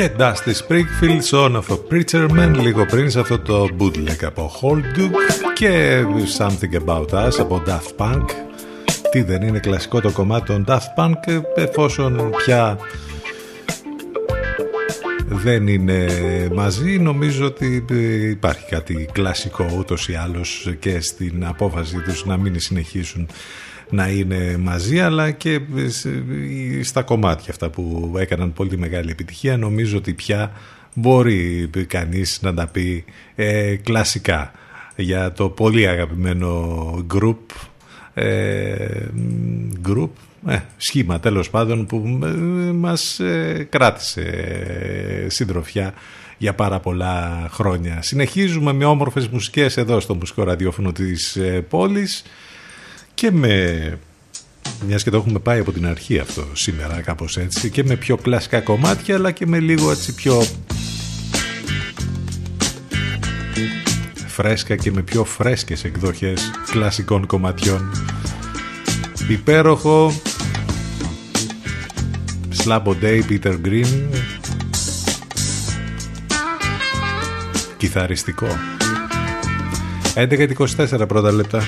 [0.00, 4.52] Και Dusty Springfield, Son of a Preacher Man, λίγο πριν σε αυτό το bootleg από
[4.60, 5.10] Holduk
[5.54, 6.02] και
[6.38, 8.24] Something About Us από Daft Punk.
[9.10, 12.78] Τι δεν είναι κλασικό το κομμάτι των Daft Punk εφόσον πια
[15.28, 16.06] δεν είναι
[16.54, 17.84] μαζί νομίζω ότι
[18.30, 23.28] υπάρχει κάτι κλασικό ούτως ή άλλως και στην απόφαση τους να μην συνεχίσουν
[23.90, 25.60] να είναι μαζί αλλά και
[26.82, 29.56] στα κομμάτια αυτά που έκαναν πολύ μεγάλη επιτυχία.
[29.56, 30.52] Νομίζω ότι πια
[30.94, 33.04] μπορεί κανείς να τα πει
[33.34, 34.52] ε, κλασικά.
[34.96, 37.36] Για το πολύ αγαπημένο group
[38.14, 39.06] ε,
[39.88, 40.10] group
[40.46, 42.26] ε, σχήμα τέλος πάντων που ε,
[42.72, 45.94] μας ε, κράτησε ε, συντροφιά
[46.38, 48.02] για πάρα πολλά χρόνια.
[48.02, 52.22] Συνεχίζουμε με όμορφες μουσικές εδώ στο μουσικό ραδιόφωνο της ε, πόλης
[53.20, 53.98] και με
[54.86, 58.16] μιας και το έχουμε πάει από την αρχή αυτό σήμερα κάπως έτσι και με πιο
[58.16, 60.42] κλασικά κομμάτια αλλά και με λίγο έτσι πιο
[64.26, 67.92] φρέσκα και με πιο φρέσκες εκδοχές κλασικών κομματιών.
[69.28, 70.12] Υπέροχο.
[72.64, 74.08] Slabo Day Peter Green.
[77.76, 78.48] Κιθαριστικό.
[80.14, 81.62] 11-24 πρώτα λεπτά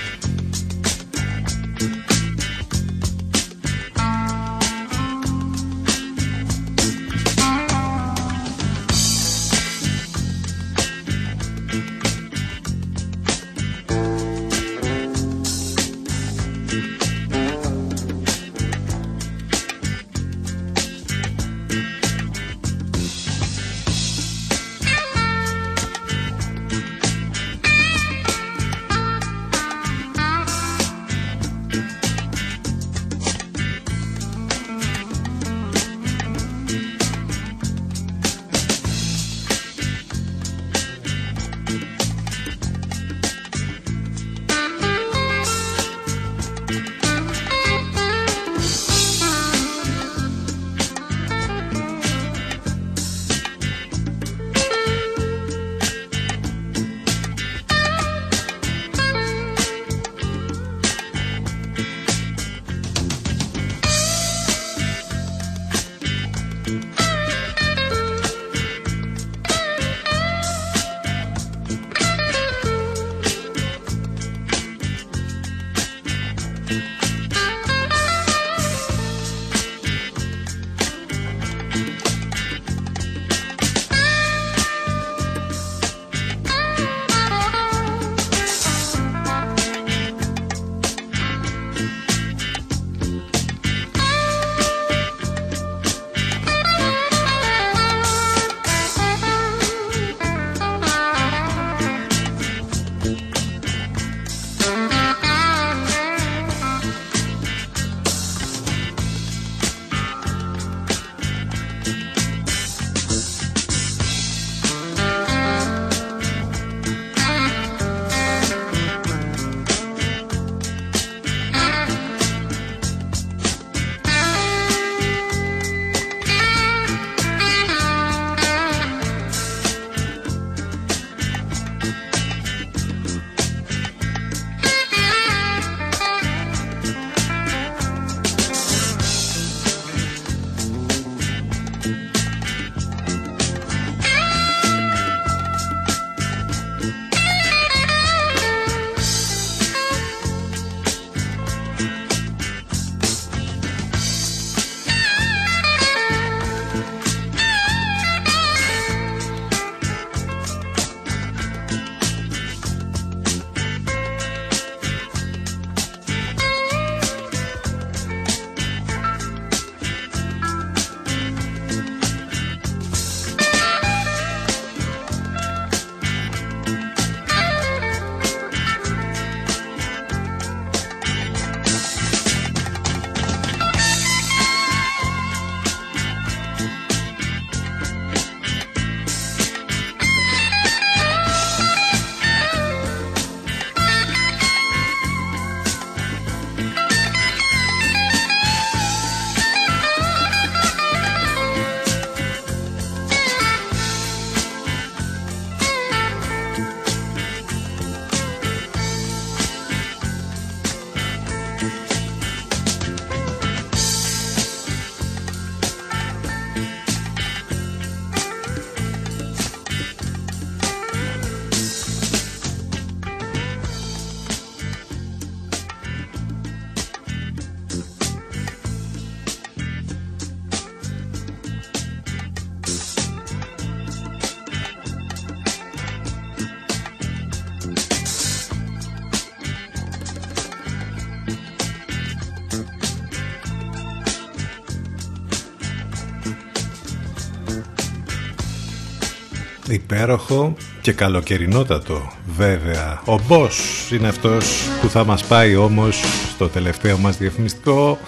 [249.92, 253.02] υπέροχο και καλοκαιρινότατο βέβαια.
[253.06, 256.02] Ο Boss είναι αυτός που θα μας πάει όμως
[256.34, 257.98] στο τελευταίο μας διαφημιστικό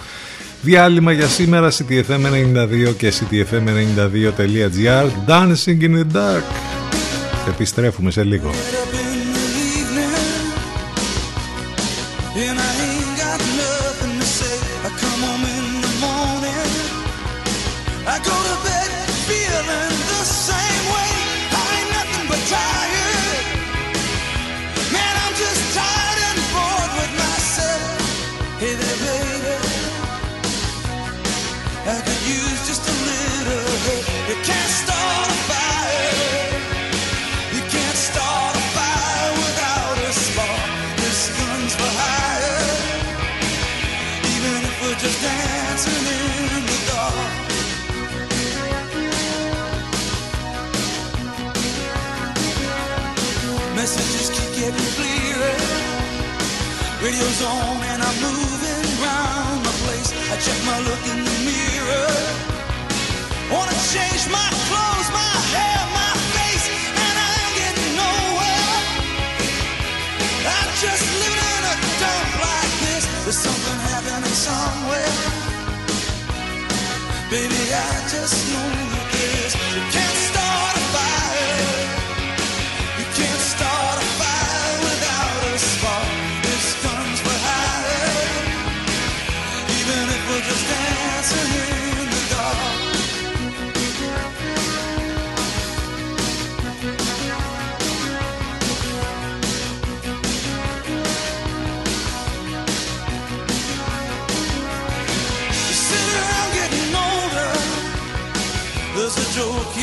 [0.61, 6.43] διάλειμμα για σήμερα ctfm92 και ctfm92.gr Dancing in the Dark.
[7.47, 8.51] Επιστρέφουμε σε λίγο
[73.25, 75.09] There's something happening somewhere.
[77.31, 78.94] Baby, I just know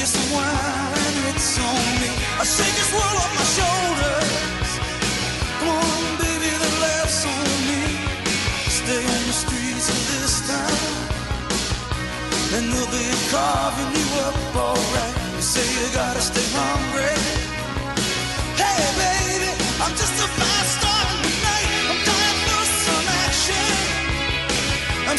[0.02, 2.10] a wine, it's on me.
[2.34, 4.70] I shake this world off my shoulders.
[5.62, 7.82] Come on, baby, the laughs on me.
[8.66, 10.90] Stay on the streets of this town,
[12.58, 15.14] and they'll be carving you up alright.
[15.38, 17.14] You say you gotta stay hungry.
[18.58, 19.54] Hey, baby,
[19.86, 21.70] I'm just a fast star tonight.
[21.90, 23.70] I'm dying for some action.
[25.06, 25.18] I'm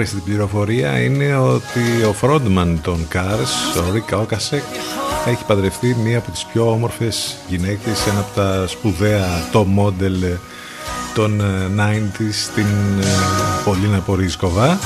[0.00, 4.62] Άχρηστη πληροφορία είναι ότι ο frontman των Cars, ο Rick Ocasek,
[5.26, 10.38] έχει παντρευτεί μία από τις πιο όμορφες γυναίκες, ένα από τα σπουδαία top model
[11.14, 12.66] των ε, 90s στην
[13.00, 13.04] ε,
[13.64, 14.78] Πολίνα Πορίσκοβα.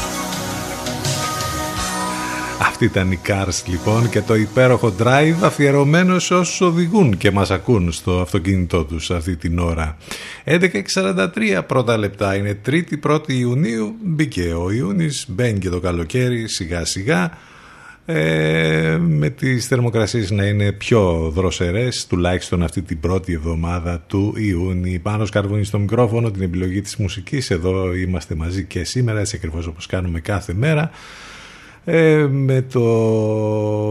[2.66, 7.50] Αυτή ήταν η Cars λοιπόν και το υπέροχο drive αφιερωμένο σε όσους οδηγούν και μας
[7.50, 9.96] ακούν στο αυτοκίνητό τους αυτή την ώρα.
[10.44, 16.84] 11.43 πρώτα λεπτά είναι 3η 1η Ιουνίου, μπήκε ο Ιούνις, μπαίνει και το καλοκαίρι σιγά
[16.84, 17.30] σιγά.
[18.04, 25.00] Ε, με τις θερμοκρασίες να είναι πιο δροσερές τουλάχιστον αυτή την πρώτη εβδομάδα του Ιούνιου.
[25.02, 27.50] Πάνω σκαρβούνι στο μικρόφωνο την επιλογή της μουσικής.
[27.50, 30.90] Εδώ είμαστε μαζί και σήμερα έτσι ακριβώς όπως κάνουμε κάθε μέρα
[31.84, 32.80] ε, με, το,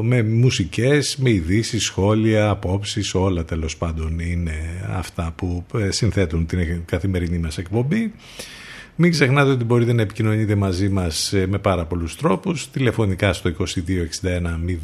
[0.03, 4.53] με μουσικές, με ειδήσεις, σχόλια, απόψεις, όλα τέλος πάντων είναι
[4.95, 8.13] αυτά που ε, συνθέτουν την καθημερινή μας εκπομπή.
[8.95, 13.53] Μην ξεχνάτε ότι μπορείτε να επικοινωνείτε μαζί μας ε, με πάρα πολλούς τρόπους, τηλεφωνικά στο
[13.59, 13.63] 2261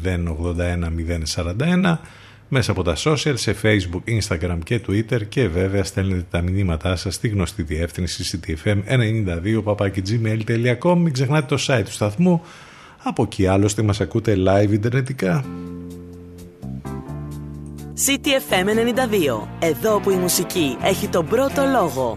[0.04, 0.90] 081
[1.34, 1.98] 041,
[2.48, 7.14] μέσα από τα social, σε facebook, instagram και twitter και βέβαια στέλνετε τα μηνύματά σας
[7.14, 9.62] στη γνωστή διεύθυνση ctfm92
[10.96, 12.42] Μην ξεχνάτε το site του σταθμού,
[13.02, 15.44] από εκεί άλλωστε μας ακούτε live ιντερνετικά.
[18.06, 19.48] CTFM 92.
[19.58, 22.16] Εδώ που η μουσική έχει τον πρώτο λόγο.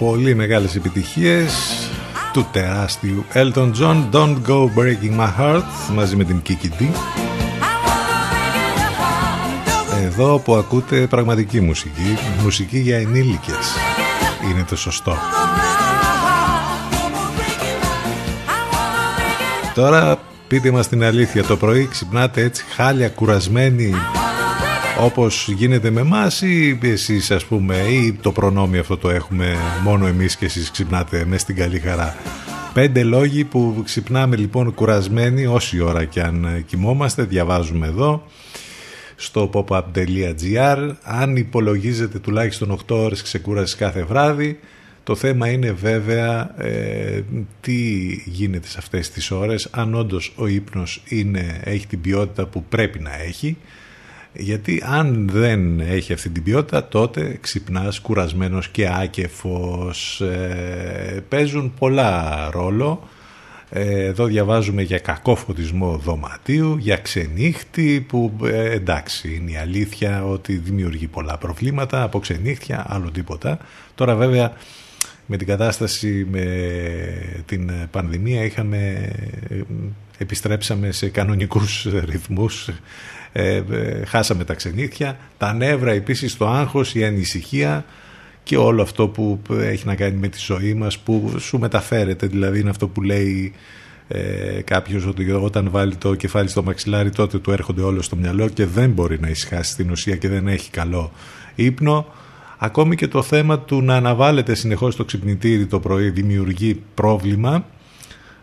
[0.00, 1.52] Πολύ μεγάλες επιτυχίες
[2.32, 3.96] του τεράστιου Elton John.
[4.12, 6.84] Don't Go Breaking My Heart μαζί με την Kiki D.
[10.04, 13.76] Εδώ που ακούτε πραγματική μουσική μουσική για ενήλικες
[14.50, 15.16] είναι το σωστό.
[19.74, 23.94] Τώρα πείτε μας την αλήθεια το πρωί ξυπνάτε έτσι χάλια κουρασμένοι
[25.02, 30.06] όπως γίνεται με εμάς ή εσείς ας πούμε ή το προνόμιο αυτό το έχουμε μόνο
[30.06, 32.16] εμείς και εσείς ξυπνάτε με στην καλή χαρά.
[32.72, 38.26] Πέντε λόγοι που ξυπνάμε λοιπόν κουρασμένοι όση ώρα και αν κοιμόμαστε διαβάζουμε εδώ
[39.16, 44.58] στο popup.gr αν υπολογίζετε τουλάχιστον 8 ώρες ξεκούρασης κάθε βράδυ
[45.04, 47.22] το θέμα είναι βέβαια ε,
[47.60, 47.82] τι
[48.24, 52.98] γίνεται σε αυτές τις ώρες αν όντως ο ύπνος είναι, έχει την ποιότητα που πρέπει
[52.98, 53.56] να έχει
[54.32, 60.20] γιατί αν δεν έχει αυτή την ποιότητα τότε ξυπνάς κουρασμένος και άκεφος.
[60.20, 63.08] Ε, παίζουν πολλά ρόλο.
[63.70, 70.24] Ε, εδώ διαβάζουμε για κακό φωτισμό δωματίου για ξενύχτη που ε, εντάξει είναι η αλήθεια
[70.24, 73.58] ότι δημιουργεί πολλά προβλήματα από ξενύχτια άλλο τίποτα.
[73.94, 74.52] Τώρα βέβαια
[75.26, 76.44] με την κατάσταση με
[77.46, 79.10] την πανδημία είχαμε
[80.18, 82.68] επιστρέψαμε σε κανονικούς ρυθμούς
[83.32, 87.84] ε, ε, χάσαμε τα ξενύχια, τα νεύρα επίσης, το άγχος, η ανησυχία
[88.42, 92.60] και όλο αυτό που έχει να κάνει με τη ζωή μας που σου μεταφέρεται, δηλαδή
[92.60, 93.52] είναι αυτό που λέει
[94.08, 98.48] ε, κάποιος ότι όταν βάλει το κεφάλι στο μαξιλάρι τότε του έρχονται όλο στο μυαλό
[98.48, 101.12] και δεν μπορεί να ησυχάσει στην ουσία και δεν έχει καλό
[101.54, 102.06] ύπνο.
[102.58, 107.66] Ακόμη και το θέμα του να αναβάλλεται συνεχώς το ξυπνητήρι το πρωί δημιουργεί πρόβλημα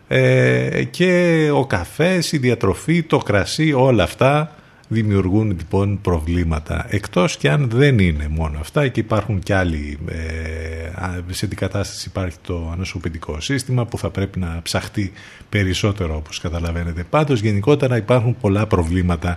[0.08, 4.52] ε, και ο καφές, η διατροφή, το κρασί, όλα αυτά
[4.88, 11.32] δημιουργούν λοιπόν προβλήματα εκτός και αν δεν είναι μόνο αυτά και υπάρχουν και άλλοι ε,
[11.32, 15.12] σε την κατάσταση υπάρχει το ανασωπητικό σύστημα που θα πρέπει να ψαχτεί
[15.48, 19.36] περισσότερο όπως καταλαβαίνετε πάντως γενικότερα υπάρχουν πολλά προβλήματα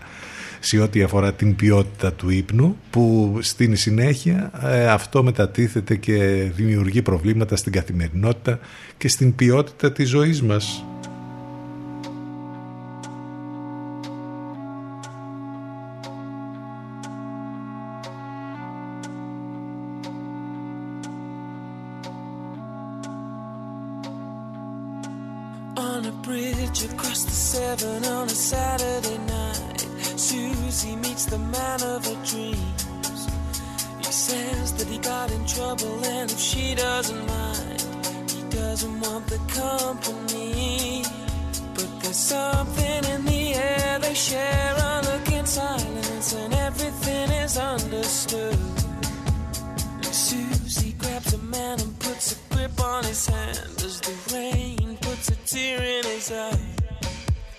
[0.64, 6.16] σε ό,τι αφορά την ποιότητα του ύπνου που στην συνέχεια ε, αυτό μετατίθεται και
[6.56, 8.60] δημιουργεί προβλήματα στην καθημερινότητα
[8.98, 10.86] και στην ποιότητα της ζωής μας.
[28.72, 29.82] Saturday night,
[30.18, 33.28] Susie meets the man of her dreams.
[33.98, 37.82] He says that he got in trouble, and if she doesn't mind,
[38.32, 41.04] he doesn't want the company.
[41.76, 47.58] But there's something in the air they share a look in silence, and everything is
[47.58, 48.58] understood.
[50.02, 55.28] Susie grabs a man and puts a grip on his hand as the rain puts
[55.28, 56.81] a tear in his eye.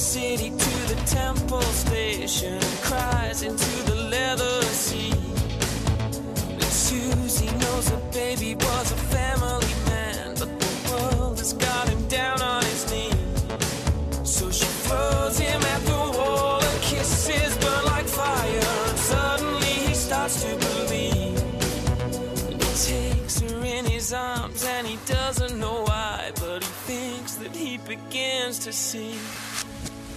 [0.00, 5.14] city to the temple station, cries into the leather seat.
[6.48, 12.08] And Susie knows her baby was a family man, but the world has got him
[12.08, 13.14] down on his knees.
[14.24, 18.64] So she throws him at the wall, and kisses burn like fire.
[18.88, 21.42] And suddenly he starts to believe.
[22.48, 27.34] And he takes her in his arms, and he doesn't know why, but he thinks
[27.34, 29.14] that he begins to see.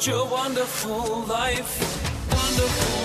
[0.00, 2.32] such a wonderful life.
[2.32, 2.99] Wonderful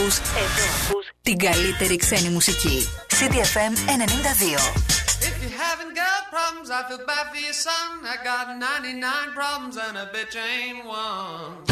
[0.00, 2.88] ακούς, εδώ ακούς την καλύτερη ξένη μουσική.
[3.08, 4.90] CDFM 92.
[5.28, 7.88] If you haven't got problems, I feel bad for your son.
[8.14, 11.69] I got 99 problems and a bitch ain't one.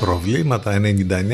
[0.00, 0.80] Προβλήματα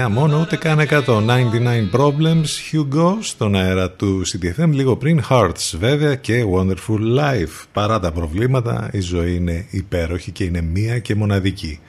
[0.06, 1.22] 99 μόνο, ούτε καν 100.
[1.26, 7.64] 99 Problems, Hugo στον αέρα του CDFM, λίγο πριν Hearts βέβαια και Wonderful Life.
[7.72, 11.80] Παρά τα προβλήματα, η ζωή είναι υπέροχη και είναι μία και μοναδική.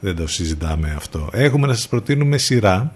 [0.00, 1.28] Δεν το συζητάμε αυτό.
[1.32, 2.92] Έχουμε να σας προτείνουμε σειρά,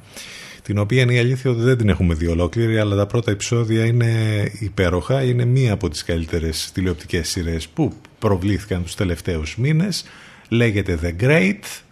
[0.63, 3.85] την οποία είναι η αλήθεια ότι δεν την έχουμε δει ολόκληρη, αλλά τα πρώτα επεισόδια
[3.85, 4.11] είναι
[4.59, 5.23] υπέροχα.
[5.23, 10.05] Είναι μία από τις καλύτερες τηλεοπτικές σειρές που προβλήθηκαν τους τελευταίους μήνες.
[10.49, 11.83] Λέγεται The Great,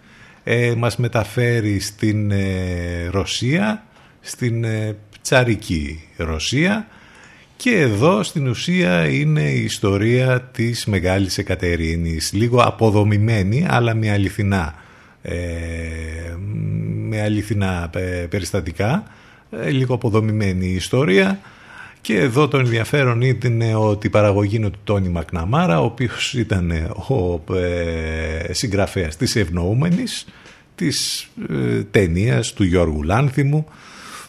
[0.44, 3.84] ε, μας μεταφέρει στην ε, Ρωσία,
[4.20, 6.86] στην ε, τσαρική Ρωσία
[7.56, 14.74] και εδώ στην ουσία είναι η ιστορία της Μεγάλης Εκατερίνης, λίγο αποδομημένη αλλά με αληθινά,
[14.74, 14.89] ε,
[17.10, 19.04] με αληθινά ε, περιστατικά,
[19.50, 21.40] ε, λίγο αποδομημένη η ιστορία.
[22.00, 26.70] Και εδώ το ενδιαφέρον ήταν ότι η παραγωγή είναι του Τόνι Μακναμάρα, ο οποίος ήταν
[27.08, 30.26] ο ε, συγγραφέας της Ευνοούμενης,
[30.74, 33.66] της ε, ταινίας του Γιώργου Λάνθιμου,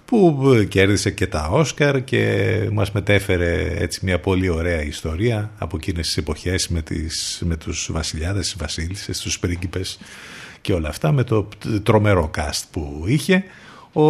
[0.05, 5.77] που ε, κέρδισε και τα Όσκαρ και μας μετέφερε έτσι μια πολύ ωραία ιστορία από
[5.77, 9.99] εκείνες τις εποχές με, τις, με τους βασιλιάδες, τις βασίλισσες, τους πρίγκιπες
[10.61, 11.47] και όλα αυτά με το
[11.83, 13.43] τρομερό cast που είχε.
[13.93, 14.03] Ο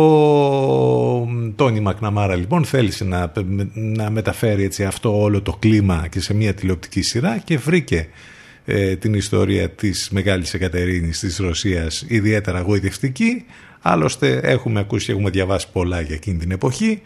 [1.55, 3.31] Τόνι Μακναμάρα λοιπόν θέλησε να,
[3.73, 8.07] να μεταφέρει έτσι αυτό όλο το κλίμα και σε μια τηλεοπτική σειρά και βρήκε
[8.65, 13.45] ε, την ιστορία της Μεγάλης Εκατερίνης της Ρωσίας ιδιαίτερα γοητευτική
[13.81, 17.01] άλλωστε έχουμε ακούσει και έχουμε διαβάσει πολλά για εκείνη την εποχή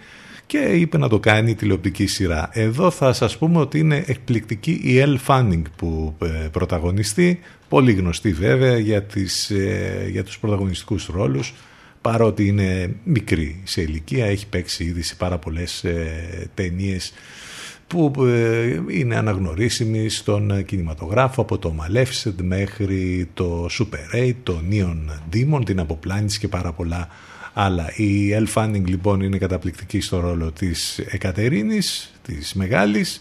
[0.46, 2.50] και είπε να το κάνει τηλεοπτική σειρά.
[2.54, 7.40] Εδώ θα σας πούμε ότι είναι εκπληκτική η Elle Fanning που ε, πρωταγωνιστεί,
[7.70, 11.54] πολύ γνωστή βέβαια για, τις, ε, για τους πρωταγωνιστικούς ρόλους
[12.02, 17.14] παρότι είναι μικρή σε ηλικία, έχει παίξει ήδη σε πάρα πολλές ε, ταινίες
[17.88, 24.62] που ε, είναι αναγνωρίσιμη στον ε, κινηματογράφο από το Maleficent μέχρι το Super 8, το
[24.72, 24.98] Neon
[25.34, 27.08] Demon, την Αποπλάνηση και πάρα πολλά
[27.54, 27.94] άλλα.
[27.96, 33.20] Η Elle Fanning λοιπόν είναι καταπληκτική στο ρόλο της Εκατερίνης, της Μεγάλης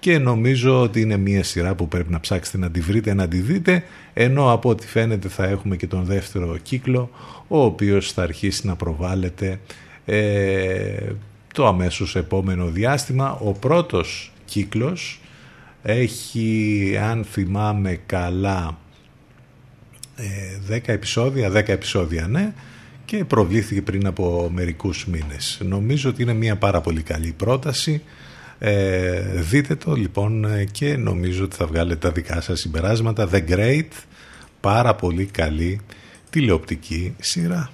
[0.00, 3.36] και νομίζω ότι είναι μια σειρά που πρέπει να ψάξετε να τη βρείτε, να τη
[3.38, 7.10] δείτε ενώ από ό,τι φαίνεται θα έχουμε και τον δεύτερο κύκλο
[7.48, 9.60] ο οποίος θα αρχίσει να προβάλλεται
[10.04, 11.12] ε,
[11.54, 13.38] το αμέσως επόμενο διάστημα.
[13.44, 15.20] Ο πρώτος κύκλος
[15.82, 18.78] έχει, αν θυμάμαι καλά,
[20.70, 22.52] 10 επεισόδια, 10 επεισόδια ναι,
[23.04, 25.60] και προβλήθηκε πριν από μερικούς μήνες.
[25.64, 28.02] Νομίζω ότι είναι μια πάρα πολύ καλή πρόταση.
[28.62, 33.28] Ε, δείτε το λοιπόν και νομίζω ότι θα βγάλετε τα δικά σας συμπεράσματα.
[33.32, 33.88] The Great,
[34.60, 35.80] πάρα πολύ καλή
[36.30, 37.70] τηλεοπτική σειρά.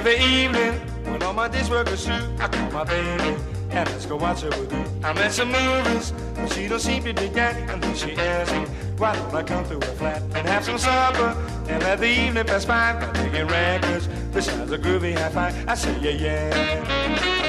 [0.00, 0.74] Every evening,
[1.10, 4.40] when all my days work is through, I call my baby and let's go watch
[4.42, 4.84] her with you.
[5.02, 7.56] I met some movies, but she don't seem to dig that.
[7.70, 8.66] And then she asks me,
[8.98, 11.34] why don't I come through her flat and have some supper
[11.68, 15.68] and let the evening pass by by taking records besides a groovy high five.
[15.68, 16.50] I say yeah yeah,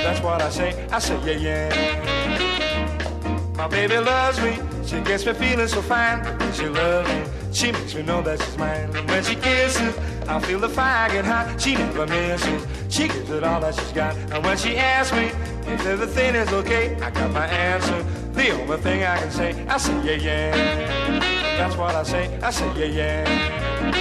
[0.04, 0.88] that's what I say.
[0.90, 3.52] I say yeah yeah.
[3.58, 6.24] My baby loves me, she gets me feeling so fine.
[6.54, 8.90] She loves me, she makes me know that she's mine.
[9.08, 9.94] When she kisses,
[10.28, 11.60] I feel the fire get hot.
[11.62, 14.16] She never misses, she gives it all that she's got.
[14.32, 15.32] And when she asks me
[15.72, 18.04] if everything is okay, I got my answer.
[18.34, 21.20] The only thing I can say, I say yeah yeah.
[21.58, 23.92] That's what I say, I say yeah yeah.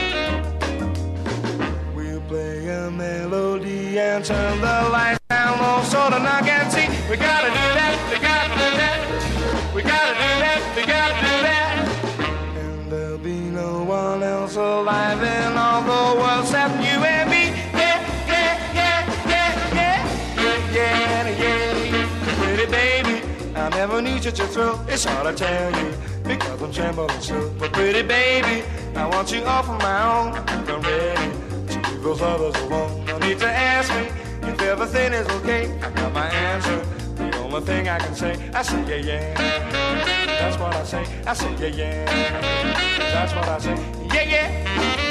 [1.95, 6.87] We'll play a melody and turn the lights down low so the knock and see.
[7.11, 9.01] We gotta do that, we gotta do that.
[9.75, 11.75] We gotta do that, we gotta do that.
[12.57, 15.23] And there'll be no one else alive
[24.33, 25.93] It's hard to tell you
[26.23, 27.51] because I'm trembling still.
[27.59, 28.63] But pretty baby,
[28.95, 30.35] I want you all for my own.
[30.47, 31.33] I'm ready
[31.67, 33.05] to leave those others alone.
[33.07, 34.07] No need to ask me
[34.49, 35.77] if everything is okay.
[35.83, 36.77] I got my answer.
[37.17, 39.35] The only thing I can say, I say yeah yeah.
[40.27, 41.05] That's what I say.
[41.27, 42.99] I say yeah yeah.
[43.13, 43.75] That's what I say.
[44.15, 45.10] Yeah yeah.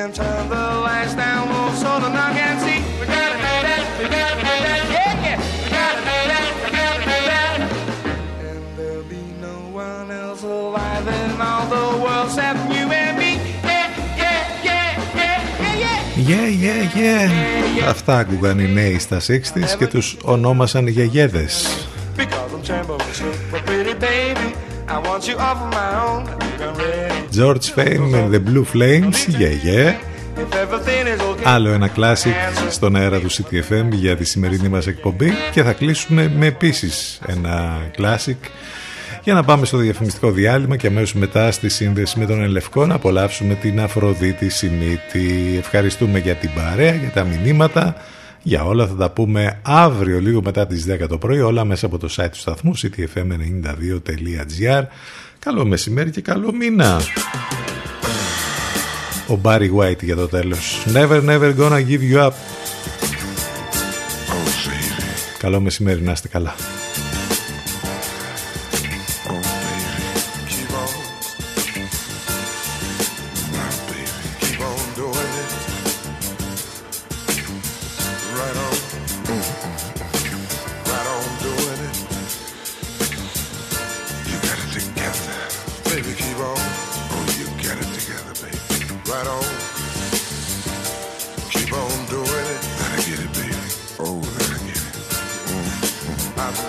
[0.00, 2.80] Melody and turn the lights down low so the knock and see.
[3.00, 5.38] We gotta do that, we gotta do that, yeah, yeah.
[5.64, 7.58] We gotta do that, we gotta do that.
[8.48, 13.32] And there'll be no one else alive in all the world except you and me.
[13.64, 13.88] Yeah,
[14.22, 15.98] yeah, yeah, yeah, yeah, yeah.
[16.30, 17.88] Yeah, yeah, yeah.
[17.88, 21.84] Αυτά άκουγαν οι νέοι στα 60's και τους ονόμασαν γιαγέδες.
[22.16, 22.52] Because
[25.38, 25.70] I'm
[27.32, 29.98] George Fame and the Blue Flames, yeah, yeah.
[30.36, 31.44] If everything is okay.
[31.44, 32.34] Άλλο ένα classic
[32.70, 37.80] στον αέρα του CTFM για τη σημερινή μας εκπομπή και θα κλείσουμε με επίσης ένα
[37.98, 38.36] classic
[39.22, 42.94] για να πάμε στο διαφημιστικό διάλειμμα και αμέσως μετά στη σύνδεση με τον Ελευκό να
[42.94, 45.54] απολαύσουμε την Αφροδίτη Σιμίτη.
[45.58, 47.96] Ευχαριστούμε για την παρέα, για τα μηνύματα,
[48.42, 51.98] για όλα θα τα πούμε αύριο λίγο μετά τις 10 το πρωί, όλα μέσα από
[51.98, 54.82] το site του σταθμού ctfm92.gr.
[55.40, 57.00] Καλό μεσημέρι και καλό μήνα.
[59.28, 60.86] Ο Barry White για το τέλος.
[60.94, 62.32] Never, never gonna give you up.
[65.38, 66.54] Καλό μεσημέρι, να είστε καλά.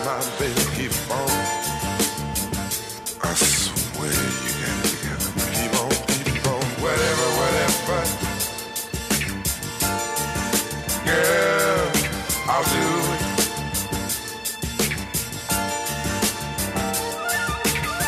[0.03, 1.29] My, baby, keep on.
[3.21, 5.31] I swear you got it together.
[5.53, 5.91] Keep on,
[6.25, 6.63] keep on.
[6.81, 8.01] Whatever, whatever.
[11.05, 11.85] Girl,
[12.49, 13.21] I'll do it.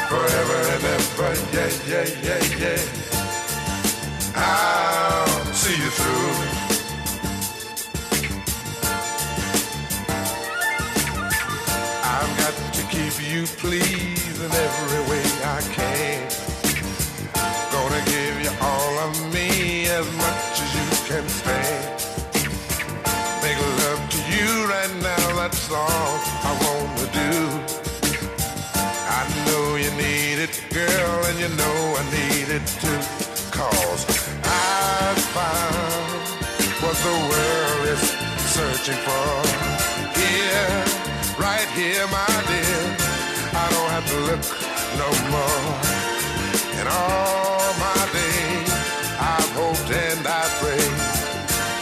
[0.09, 2.81] Forever and ever, yeah, yeah, yeah, yeah.
[4.35, 6.42] I'll see you through.
[12.93, 15.25] keep you pleased in every way
[15.57, 16.21] I can.
[17.73, 21.85] Gonna give you all of me as much as you can stand.
[23.41, 26.13] Make love to you right now, that's all
[26.49, 27.33] I wanna do.
[29.19, 33.01] I know you need it, girl, and you know I need it too.
[33.57, 34.03] Cause
[34.45, 36.23] I found
[36.83, 38.03] what the world is
[38.55, 39.29] searching for.
[40.19, 40.69] Here,
[41.39, 42.32] right here, my
[44.33, 44.45] look
[44.97, 45.65] no more.
[46.79, 48.69] And all my days,
[49.19, 50.97] I've hoped and I prayed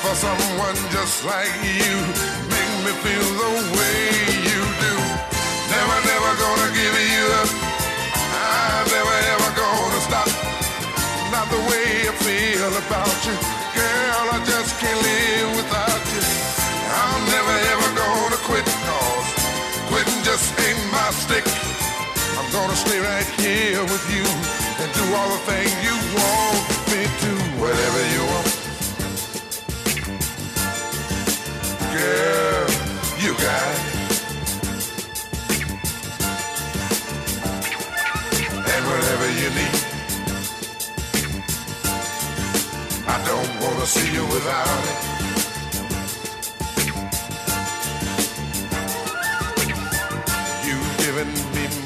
[0.04, 1.96] for someone just like you.
[2.52, 4.00] Make me feel the way
[4.50, 4.96] you do.
[5.72, 7.52] Never, never gonna give you up.
[8.36, 10.30] I'm never ever gonna stop.
[11.32, 13.61] Not the way I feel about you.
[22.62, 24.26] Gonna stay right here with you
[24.82, 27.32] and do all the things you want me to.
[27.64, 28.50] Whatever you want.
[31.96, 32.68] Girl,
[33.24, 33.84] you got it.
[38.74, 39.78] And whatever you need.
[43.08, 45.11] I don't wanna see you without it.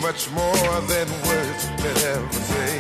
[0.06, 2.78] Much more than words could ever say.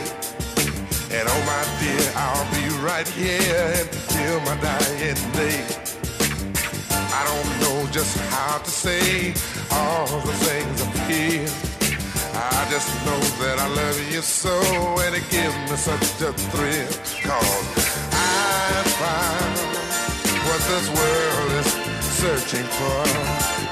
[1.09, 5.59] And oh my dear, I'll be right here until my dying day.
[7.17, 9.33] I don't know just how to say
[9.71, 11.49] all the things I feel.
[12.57, 14.55] I just know that I love you so
[15.03, 16.93] and it gives me such a thrill.
[17.25, 19.55] Cause I found
[20.45, 21.69] what this world is
[22.21, 23.01] searching for.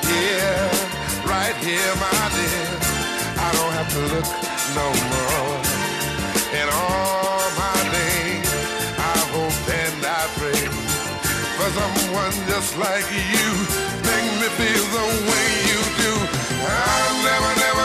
[0.09, 2.82] Yeah, right here, my dear.
[3.55, 4.27] Don't have to look
[4.79, 5.57] no more.
[6.59, 8.49] And all my days,
[8.97, 10.63] I hope and I pray
[11.57, 13.49] for someone just like you.
[14.09, 16.13] Make me feel the way you do.
[16.65, 17.82] I'm never, never